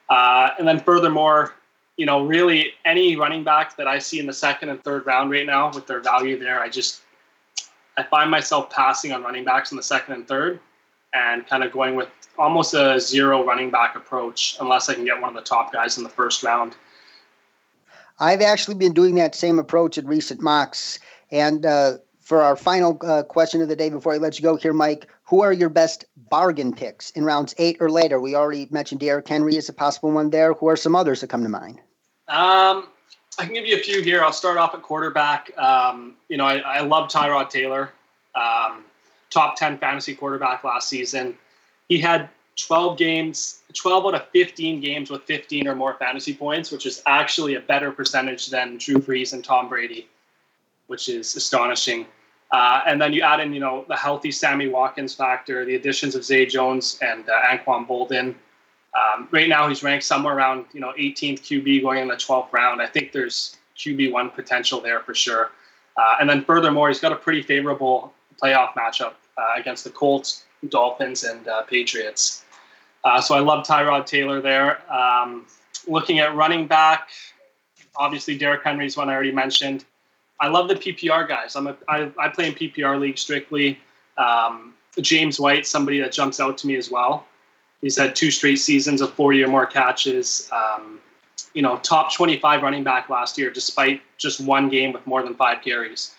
Uh, 0.09 0.49
and 0.59 0.67
then 0.67 0.79
furthermore, 0.79 1.55
you 1.97 2.05
know, 2.05 2.23
really 2.23 2.73
any 2.85 3.15
running 3.15 3.43
back 3.43 3.75
that 3.77 3.87
I 3.87 3.97
see 3.97 4.19
in 4.19 4.27
the 4.27 4.33
second 4.33 4.69
and 4.69 4.83
third 4.83 5.07
round 5.07 5.31
right 5.31 5.45
now 5.45 5.71
with 5.73 5.87
their 5.87 6.01
value 6.01 6.37
there, 6.37 6.59
I 6.59 6.69
just 6.69 7.01
I 7.97 8.03
find 8.03 8.29
myself 8.29 8.69
passing 8.69 9.11
on 9.11 9.23
running 9.23 9.43
backs 9.43 9.71
in 9.71 9.77
the 9.77 9.83
second 9.83 10.13
and 10.13 10.27
third, 10.27 10.59
and 11.13 11.47
kind 11.47 11.63
of 11.63 11.71
going 11.71 11.95
with 11.95 12.09
almost 12.37 12.75
a 12.75 12.99
zero 12.99 13.43
running 13.43 13.71
back 13.71 13.95
approach 13.95 14.57
unless 14.59 14.87
I 14.87 14.93
can 14.93 15.03
get 15.03 15.19
one 15.19 15.29
of 15.29 15.35
the 15.35 15.49
top 15.49 15.73
guys 15.73 15.97
in 15.97 16.03
the 16.03 16.09
first 16.09 16.43
round. 16.43 16.75
I've 18.21 18.41
actually 18.41 18.75
been 18.75 18.93
doing 18.93 19.15
that 19.15 19.33
same 19.33 19.57
approach 19.57 19.97
in 19.97 20.05
recent 20.05 20.41
mocks, 20.41 20.99
and 21.31 21.65
uh, 21.65 21.97
for 22.21 22.43
our 22.43 22.55
final 22.55 22.97
uh, 23.01 23.23
question 23.23 23.61
of 23.61 23.67
the 23.67 23.75
day 23.75 23.89
before 23.89 24.13
I 24.13 24.17
let 24.17 24.37
you 24.37 24.43
go 24.43 24.55
here, 24.55 24.73
Mike, 24.73 25.07
who 25.23 25.41
are 25.41 25.51
your 25.51 25.69
best 25.69 26.05
bargain 26.29 26.71
picks 26.71 27.09
in 27.11 27.25
rounds 27.25 27.55
eight 27.57 27.77
or 27.79 27.89
later? 27.89 28.21
We 28.21 28.35
already 28.35 28.67
mentioned 28.69 29.01
Derrick 29.01 29.27
Henry 29.27 29.57
as 29.57 29.69
a 29.69 29.73
possible 29.73 30.11
one 30.11 30.29
there. 30.29 30.53
Who 30.53 30.69
are 30.69 30.75
some 30.75 30.95
others 30.95 31.21
that 31.21 31.31
come 31.31 31.41
to 31.41 31.49
mind? 31.49 31.79
Um, 32.27 32.87
I 33.39 33.45
can 33.45 33.53
give 33.53 33.65
you 33.65 33.75
a 33.75 33.79
few 33.79 34.03
here. 34.03 34.23
I'll 34.23 34.31
start 34.31 34.57
off 34.57 34.75
at 34.75 34.83
quarterback. 34.83 35.57
Um, 35.57 36.15
you 36.29 36.37
know, 36.37 36.45
I, 36.45 36.57
I, 36.59 36.81
love 36.81 37.09
Tyrod 37.09 37.49
Taylor, 37.49 37.91
um, 38.35 38.83
top 39.31 39.55
10 39.55 39.79
fantasy 39.79 40.13
quarterback 40.13 40.63
last 40.63 40.87
season. 40.87 41.35
He 41.89 41.97
had 41.97 42.29
12 42.65 42.97
games, 42.97 43.61
12 43.73 44.05
out 44.07 44.15
of 44.15 44.27
15 44.29 44.81
games 44.81 45.09
with 45.09 45.23
15 45.23 45.67
or 45.67 45.75
more 45.75 45.95
fantasy 45.95 46.33
points, 46.33 46.71
which 46.71 46.85
is 46.85 47.01
actually 47.05 47.55
a 47.55 47.59
better 47.59 47.91
percentage 47.91 48.47
than 48.47 48.77
Drew 48.77 48.97
Brees 48.97 49.33
and 49.33 49.43
Tom 49.43 49.69
Brady, 49.69 50.07
which 50.87 51.09
is 51.09 51.35
astonishing. 51.35 52.05
Uh, 52.51 52.81
and 52.85 53.01
then 53.01 53.13
you 53.13 53.21
add 53.21 53.39
in, 53.39 53.53
you 53.53 53.59
know, 53.59 53.85
the 53.87 53.95
healthy 53.95 54.31
Sammy 54.31 54.67
Watkins 54.67 55.13
factor, 55.13 55.63
the 55.63 55.75
additions 55.75 56.15
of 56.15 56.25
Zay 56.25 56.45
Jones 56.45 56.99
and 57.01 57.29
uh, 57.29 57.41
Anquan 57.43 57.87
Boldin. 57.87 58.35
Um, 58.93 59.29
right 59.31 59.47
now, 59.47 59.69
he's 59.69 59.83
ranked 59.83 60.03
somewhere 60.03 60.35
around, 60.35 60.65
you 60.73 60.81
know, 60.81 60.93
18th 60.97 61.39
QB 61.41 61.81
going 61.81 61.99
in 61.99 62.07
the 62.09 62.15
12th 62.15 62.51
round. 62.51 62.81
I 62.81 62.87
think 62.87 63.13
there's 63.13 63.55
QB 63.77 64.11
one 64.11 64.29
potential 64.29 64.81
there 64.81 64.99
for 64.99 65.13
sure. 65.13 65.51
Uh, 65.95 66.15
and 66.19 66.29
then 66.29 66.43
furthermore, 66.43 66.89
he's 66.89 66.99
got 66.99 67.13
a 67.13 67.15
pretty 67.15 67.41
favorable 67.41 68.13
playoff 68.41 68.73
matchup 68.73 69.13
uh, 69.37 69.53
against 69.55 69.85
the 69.85 69.89
Colts, 69.89 70.43
Dolphins, 70.67 71.23
and 71.23 71.47
uh, 71.47 71.63
Patriots. 71.63 72.43
Uh, 73.03 73.19
so 73.21 73.35
I 73.35 73.39
love 73.39 73.65
Tyrod 73.65 74.05
Taylor 74.05 74.41
there. 74.41 74.79
Um, 74.91 75.47
looking 75.87 76.19
at 76.19 76.35
running 76.35 76.67
back, 76.67 77.09
obviously 77.95 78.37
Derrick 78.37 78.63
Henry 78.63 78.85
is 78.85 78.95
one 78.95 79.09
I 79.09 79.13
already 79.13 79.31
mentioned. 79.31 79.85
I 80.39 80.47
love 80.47 80.67
the 80.67 80.75
PPR 80.75 81.27
guys. 81.27 81.55
I'm 81.55 81.67
a, 81.67 81.77
I, 81.87 82.11
I 82.17 82.29
play 82.29 82.47
in 82.47 82.53
PPR 82.53 82.99
league 82.99 83.17
strictly. 83.17 83.79
Um, 84.17 84.73
James 84.99 85.39
White, 85.39 85.65
somebody 85.65 85.99
that 85.99 86.11
jumps 86.11 86.39
out 86.39 86.57
to 86.59 86.67
me 86.67 86.75
as 86.75 86.91
well. 86.91 87.27
He's 87.81 87.97
had 87.97 88.15
two 88.15 88.29
straight 88.29 88.57
seasons 88.57 89.01
of 89.01 89.13
40 89.13 89.43
or 89.43 89.47
more 89.47 89.65
catches. 89.65 90.49
Um, 90.51 90.99
you 91.53 91.61
know, 91.61 91.77
top 91.77 92.13
25 92.13 92.61
running 92.61 92.83
back 92.83 93.09
last 93.09 93.37
year, 93.37 93.49
despite 93.49 94.01
just 94.17 94.39
one 94.39 94.69
game 94.69 94.93
with 94.93 95.05
more 95.07 95.23
than 95.23 95.35
five 95.35 95.61
carries. 95.63 96.15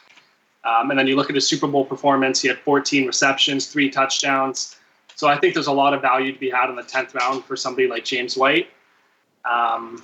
Um, 0.65 0.91
and 0.91 0.99
then 0.99 1.07
you 1.07 1.17
look 1.17 1.29
at 1.29 1.35
his 1.35 1.47
Super 1.47 1.67
Bowl 1.67 1.85
performance, 1.85 2.41
he 2.41 2.49
had 2.49 2.59
14 2.59 3.07
receptions, 3.07 3.67
three 3.67 3.91
touchdowns. 3.91 4.77
So 5.17 5.29
I 5.29 5.37
think 5.37 5.55
there's 5.55 5.67
a 5.67 5.73
lot 5.73 5.95
of 5.95 6.03
value 6.03 6.33
to 6.33 6.39
be 6.39 6.51
had 6.51 6.71
in 6.71 6.77
the 6.77 6.83
10th 6.83 7.15
round 7.15 7.45
for 7.45 7.57
somebody 7.57 7.89
like 7.89 8.05
James 8.05 8.37
White. 8.37 8.71
Um, 9.51 10.03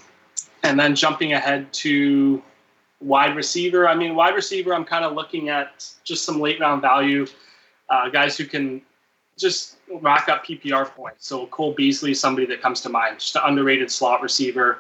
and 0.63 0.79
then 0.79 0.95
jumping 0.95 1.33
ahead 1.33 1.73
to 1.73 2.43
wide 3.01 3.37
receiver, 3.37 3.89
I 3.89 3.95
mean, 3.95 4.15
wide 4.15 4.35
receiver, 4.35 4.75
I'm 4.75 4.85
kind 4.85 5.05
of 5.05 5.15
looking 5.15 5.49
at 5.49 5.89
just 6.05 6.25
some 6.25 6.41
late 6.41 6.61
round 6.61 6.83
value, 6.83 7.27
uh, 7.89 8.09
guys 8.09 8.37
who 8.37 8.45
can 8.45 8.83
just 9.39 9.77
rack 10.01 10.29
up 10.29 10.45
PPR 10.45 10.87
points. 10.87 11.27
So 11.27 11.47
Cole 11.47 11.73
Beasley, 11.73 12.13
somebody 12.13 12.47
that 12.47 12.61
comes 12.61 12.81
to 12.83 12.89
mind, 12.89 13.21
just 13.21 13.37
an 13.37 13.43
underrated 13.45 13.91
slot 13.91 14.21
receiver. 14.21 14.79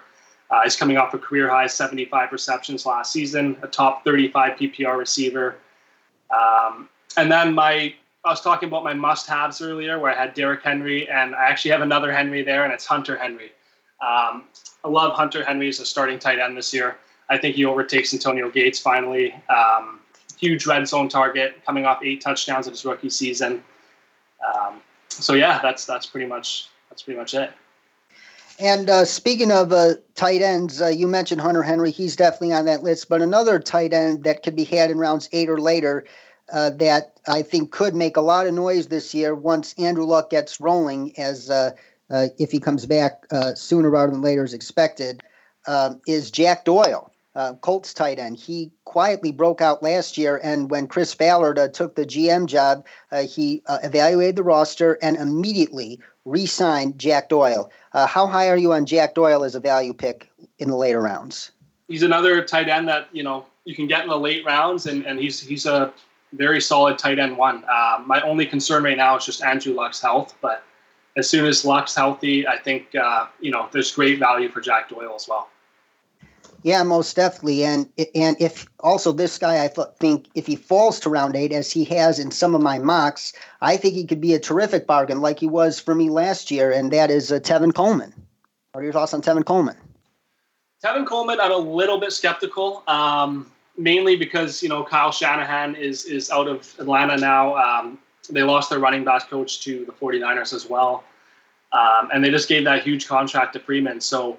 Uh, 0.50 0.62
he's 0.64 0.76
coming 0.76 0.96
off 0.96 1.14
a 1.14 1.18
career 1.18 1.48
high 1.48 1.66
75 1.66 2.32
receptions 2.32 2.86
last 2.86 3.12
season, 3.12 3.56
a 3.62 3.68
top 3.68 4.04
35 4.04 4.58
PPR 4.58 4.98
receiver. 4.98 5.56
Um, 6.30 6.88
and 7.16 7.30
then 7.30 7.54
my, 7.54 7.94
I 8.24 8.30
was 8.30 8.40
talking 8.40 8.68
about 8.68 8.84
my 8.84 8.94
must-haves 8.94 9.62
earlier, 9.62 9.98
where 9.98 10.12
I 10.12 10.16
had 10.16 10.34
Derrick 10.34 10.62
Henry, 10.62 11.08
and 11.08 11.34
I 11.34 11.46
actually 11.46 11.70
have 11.70 11.82
another 11.82 12.12
Henry 12.12 12.42
there, 12.42 12.64
and 12.64 12.72
it's 12.72 12.84
Hunter 12.84 13.16
Henry. 13.16 13.52
Um, 14.00 14.44
I 14.84 14.88
love 14.88 15.14
Hunter 15.14 15.44
Henry 15.44 15.68
as 15.68 15.80
a 15.80 15.86
starting 15.86 16.18
tight 16.18 16.38
end 16.38 16.56
this 16.56 16.74
year. 16.74 16.98
I 17.28 17.38
think 17.38 17.56
he 17.56 17.64
overtakes 17.64 18.12
Antonio 18.12 18.50
Gates 18.50 18.78
finally. 18.78 19.34
Um, 19.48 20.00
huge 20.38 20.66
red 20.66 20.86
zone 20.88 21.08
target, 21.08 21.64
coming 21.64 21.84
off 21.84 22.02
eight 22.02 22.20
touchdowns 22.20 22.66
in 22.66 22.72
his 22.72 22.84
rookie 22.84 23.10
season. 23.10 23.62
Um, 24.46 24.80
so 25.08 25.34
yeah, 25.34 25.60
that's 25.60 25.84
that's 25.84 26.06
pretty 26.06 26.26
much 26.26 26.68
that's 26.90 27.02
pretty 27.02 27.18
much 27.18 27.34
it. 27.34 27.52
And 28.60 28.90
uh, 28.90 29.04
speaking 29.04 29.52
of 29.52 29.72
uh, 29.72 29.94
tight 30.16 30.42
ends, 30.42 30.82
uh, 30.82 30.88
you 30.88 31.06
mentioned 31.06 31.40
Hunter 31.40 31.62
Henry. 31.62 31.92
He's 31.92 32.16
definitely 32.16 32.52
on 32.52 32.64
that 32.64 32.82
list. 32.82 33.08
But 33.08 33.22
another 33.22 33.60
tight 33.60 33.92
end 33.92 34.24
that 34.24 34.42
could 34.42 34.56
be 34.56 34.64
had 34.64 34.90
in 34.90 34.98
rounds 34.98 35.28
eight 35.32 35.48
or 35.48 35.58
later 35.58 36.04
uh, 36.52 36.70
that 36.70 37.18
I 37.26 37.42
think 37.42 37.70
could 37.70 37.94
make 37.94 38.16
a 38.16 38.20
lot 38.20 38.46
of 38.46 38.54
noise 38.54 38.88
this 38.88 39.14
year 39.14 39.34
once 39.34 39.74
Andrew 39.78 40.04
Luck 40.04 40.30
gets 40.30 40.60
rolling, 40.60 41.18
as 41.18 41.50
uh, 41.50 41.70
uh, 42.10 42.28
if 42.38 42.50
he 42.50 42.58
comes 42.58 42.86
back 42.86 43.24
sooner 43.54 43.90
rather 43.90 44.12
than 44.12 44.22
later 44.22 44.44
as 44.44 44.54
expected, 44.54 45.22
um, 45.66 46.00
is 46.06 46.30
Jack 46.30 46.64
Doyle 46.64 47.12
uh, 47.38 47.54
Colts 47.54 47.94
tight 47.94 48.18
end. 48.18 48.36
He 48.36 48.72
quietly 48.84 49.30
broke 49.30 49.60
out 49.60 49.80
last 49.80 50.18
year, 50.18 50.40
and 50.42 50.70
when 50.70 50.88
Chris 50.88 51.14
Ballard 51.14 51.56
uh, 51.56 51.68
took 51.68 51.94
the 51.94 52.04
GM 52.04 52.46
job, 52.46 52.84
uh, 53.12 53.22
he 53.22 53.62
uh, 53.66 53.78
evaluated 53.84 54.34
the 54.34 54.42
roster 54.42 54.98
and 55.02 55.16
immediately 55.16 56.00
re-signed 56.24 56.98
Jack 56.98 57.28
Doyle. 57.28 57.70
Uh, 57.92 58.06
how 58.06 58.26
high 58.26 58.48
are 58.48 58.56
you 58.56 58.72
on 58.72 58.86
Jack 58.86 59.14
Doyle 59.14 59.44
as 59.44 59.54
a 59.54 59.60
value 59.60 59.94
pick 59.94 60.28
in 60.58 60.68
the 60.68 60.76
later 60.76 61.00
rounds? 61.00 61.52
He's 61.86 62.02
another 62.02 62.42
tight 62.44 62.68
end 62.68 62.88
that 62.88 63.08
you 63.12 63.22
know 63.22 63.46
you 63.64 63.76
can 63.76 63.86
get 63.86 64.02
in 64.02 64.08
the 64.08 64.18
late 64.18 64.44
rounds, 64.44 64.86
and, 64.86 65.06
and 65.06 65.20
he's 65.20 65.40
he's 65.40 65.64
a 65.64 65.92
very 66.32 66.60
solid 66.60 66.98
tight 66.98 67.18
end 67.18 67.36
one. 67.36 67.64
Uh, 67.68 68.02
my 68.04 68.20
only 68.22 68.46
concern 68.46 68.84
right 68.84 68.96
now 68.96 69.16
is 69.16 69.24
just 69.24 69.42
Andrew 69.42 69.74
Luck's 69.74 70.00
health, 70.00 70.34
but 70.40 70.62
as 71.16 71.28
soon 71.28 71.46
as 71.46 71.64
Luck's 71.64 71.94
healthy, 71.94 72.46
I 72.46 72.58
think 72.58 72.94
you 73.40 73.50
know 73.50 73.68
there's 73.72 73.92
great 73.92 74.18
value 74.18 74.48
for 74.48 74.60
Jack 74.60 74.88
Doyle 74.88 75.14
as 75.14 75.26
well. 75.28 75.48
Yeah, 76.62 76.82
most 76.82 77.14
definitely. 77.14 77.64
And 77.64 77.88
and 78.14 78.36
if 78.40 78.66
also 78.80 79.12
this 79.12 79.38
guy, 79.38 79.64
I 79.64 79.68
think 80.00 80.28
if 80.34 80.46
he 80.46 80.56
falls 80.56 80.98
to 81.00 81.10
round 81.10 81.36
eight, 81.36 81.52
as 81.52 81.70
he 81.70 81.84
has 81.84 82.18
in 82.18 82.30
some 82.30 82.54
of 82.54 82.60
my 82.60 82.78
mocks, 82.78 83.32
I 83.60 83.76
think 83.76 83.94
he 83.94 84.04
could 84.04 84.20
be 84.20 84.34
a 84.34 84.40
terrific 84.40 84.86
bargain, 84.86 85.20
like 85.20 85.38
he 85.38 85.48
was 85.48 85.78
for 85.78 85.94
me 85.94 86.10
last 86.10 86.50
year, 86.50 86.70
and 86.70 86.92
that 86.92 87.10
is 87.10 87.30
uh, 87.30 87.38
Tevin 87.38 87.74
Coleman. 87.74 88.12
What 88.72 88.80
are 88.80 88.84
your 88.84 88.92
thoughts 88.92 89.14
on 89.14 89.22
Tevin 89.22 89.44
Coleman? 89.44 89.76
Tevin 90.84 91.06
Coleman, 91.06 91.40
I'm 91.40 91.52
a 91.52 91.56
little 91.56 91.98
bit 91.98 92.12
skeptical, 92.12 92.84
um, 92.86 93.50
mainly 93.78 94.16
because 94.16 94.62
you 94.62 94.68
know 94.68 94.84
Kyle 94.84 95.12
Shanahan 95.12 95.74
is 95.76 96.04
is 96.04 96.30
out 96.30 96.48
of 96.48 96.74
Atlanta 96.78 97.16
now. 97.16 97.56
Um, 97.56 97.98
they 98.30 98.42
lost 98.42 98.68
their 98.68 98.78
running 98.78 99.04
back 99.04 99.30
coach 99.30 99.60
to 99.60 99.86
the 99.86 99.92
49ers 99.92 100.52
as 100.52 100.68
well, 100.68 101.04
um, 101.72 102.10
and 102.12 102.22
they 102.22 102.30
just 102.30 102.48
gave 102.48 102.64
that 102.64 102.82
huge 102.82 103.08
contract 103.08 103.54
to 103.54 103.60
Freeman. 103.60 104.00
So 104.00 104.38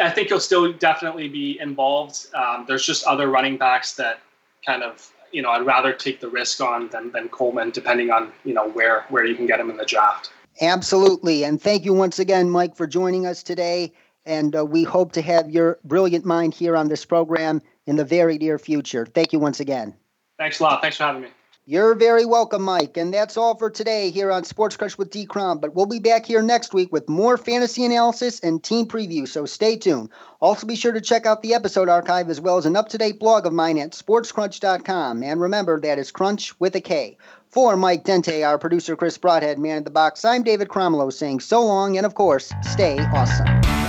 I 0.00 0.10
think 0.10 0.28
he'll 0.28 0.40
still 0.40 0.72
definitely 0.72 1.28
be 1.28 1.58
involved. 1.58 2.26
Um, 2.34 2.66
there's 2.68 2.84
just 2.84 3.04
other 3.06 3.28
running 3.28 3.56
backs 3.56 3.94
that 3.94 4.20
kind 4.66 4.82
of 4.82 5.10
you 5.30 5.40
know 5.40 5.50
I'd 5.50 5.64
rather 5.64 5.92
take 5.92 6.20
the 6.20 6.28
risk 6.28 6.60
on 6.60 6.88
than, 6.88 7.10
than 7.12 7.28
Coleman, 7.28 7.70
depending 7.70 8.10
on 8.10 8.32
you 8.44 8.52
know 8.52 8.68
where 8.68 9.06
where 9.08 9.24
you 9.24 9.34
can 9.34 9.46
get 9.46 9.60
him 9.60 9.70
in 9.70 9.76
the 9.76 9.86
draft. 9.86 10.30
Absolutely, 10.60 11.44
and 11.44 11.62
thank 11.62 11.84
you 11.84 11.94
once 11.94 12.18
again, 12.18 12.50
Mike, 12.50 12.76
for 12.76 12.86
joining 12.86 13.26
us 13.26 13.42
today. 13.42 13.92
And 14.24 14.54
uh, 14.54 14.64
we 14.64 14.84
hope 14.84 15.10
to 15.12 15.22
have 15.22 15.50
your 15.50 15.80
brilliant 15.82 16.24
mind 16.24 16.54
here 16.54 16.76
on 16.76 16.86
this 16.86 17.04
program 17.04 17.60
in 17.86 17.96
the 17.96 18.04
very 18.04 18.38
near 18.38 18.58
future. 18.58 19.06
Thank 19.06 19.32
you 19.32 19.38
once 19.38 19.60
again. 19.60 19.94
Thanks 20.38 20.60
a 20.60 20.64
lot. 20.64 20.82
Thanks 20.82 20.96
for 20.96 21.04
having 21.04 21.22
me. 21.22 21.28
You're 21.64 21.94
very 21.94 22.24
welcome, 22.24 22.62
Mike. 22.62 22.96
And 22.96 23.14
that's 23.14 23.36
all 23.36 23.56
for 23.56 23.70
today 23.70 24.10
here 24.10 24.32
on 24.32 24.42
Sports 24.42 24.76
Crunch 24.76 24.98
with 24.98 25.10
D. 25.12 25.24
Crom. 25.24 25.58
But 25.60 25.76
we'll 25.76 25.86
be 25.86 26.00
back 26.00 26.26
here 26.26 26.42
next 26.42 26.74
week 26.74 26.90
with 26.90 27.08
more 27.08 27.36
fantasy 27.36 27.84
analysis 27.84 28.40
and 28.40 28.60
team 28.60 28.86
preview, 28.86 29.28
so 29.28 29.46
stay 29.46 29.76
tuned. 29.76 30.08
Also, 30.40 30.66
be 30.66 30.74
sure 30.74 30.90
to 30.90 31.00
check 31.00 31.24
out 31.24 31.40
the 31.40 31.54
episode 31.54 31.88
archive 31.88 32.28
as 32.30 32.40
well 32.40 32.58
as 32.58 32.66
an 32.66 32.74
up 32.74 32.88
to 32.88 32.98
date 32.98 33.20
blog 33.20 33.46
of 33.46 33.52
mine 33.52 33.78
at 33.78 33.92
sportscrunch.com. 33.92 35.22
And 35.22 35.40
remember, 35.40 35.78
that 35.78 36.00
is 36.00 36.10
crunch 36.10 36.58
with 36.58 36.74
a 36.74 36.80
K. 36.80 37.16
For 37.48 37.76
Mike 37.76 38.04
Denty, 38.04 38.44
our 38.44 38.58
producer 38.58 38.96
Chris 38.96 39.16
Broadhead, 39.16 39.60
man 39.60 39.76
in 39.76 39.84
the 39.84 39.90
box, 39.90 40.24
I'm 40.24 40.42
David 40.42 40.68
Cromwell 40.68 41.12
saying 41.12 41.40
so 41.40 41.64
long 41.64 41.96
and, 41.96 42.04
of 42.04 42.16
course, 42.16 42.52
stay 42.62 42.98
awesome. 42.98 43.81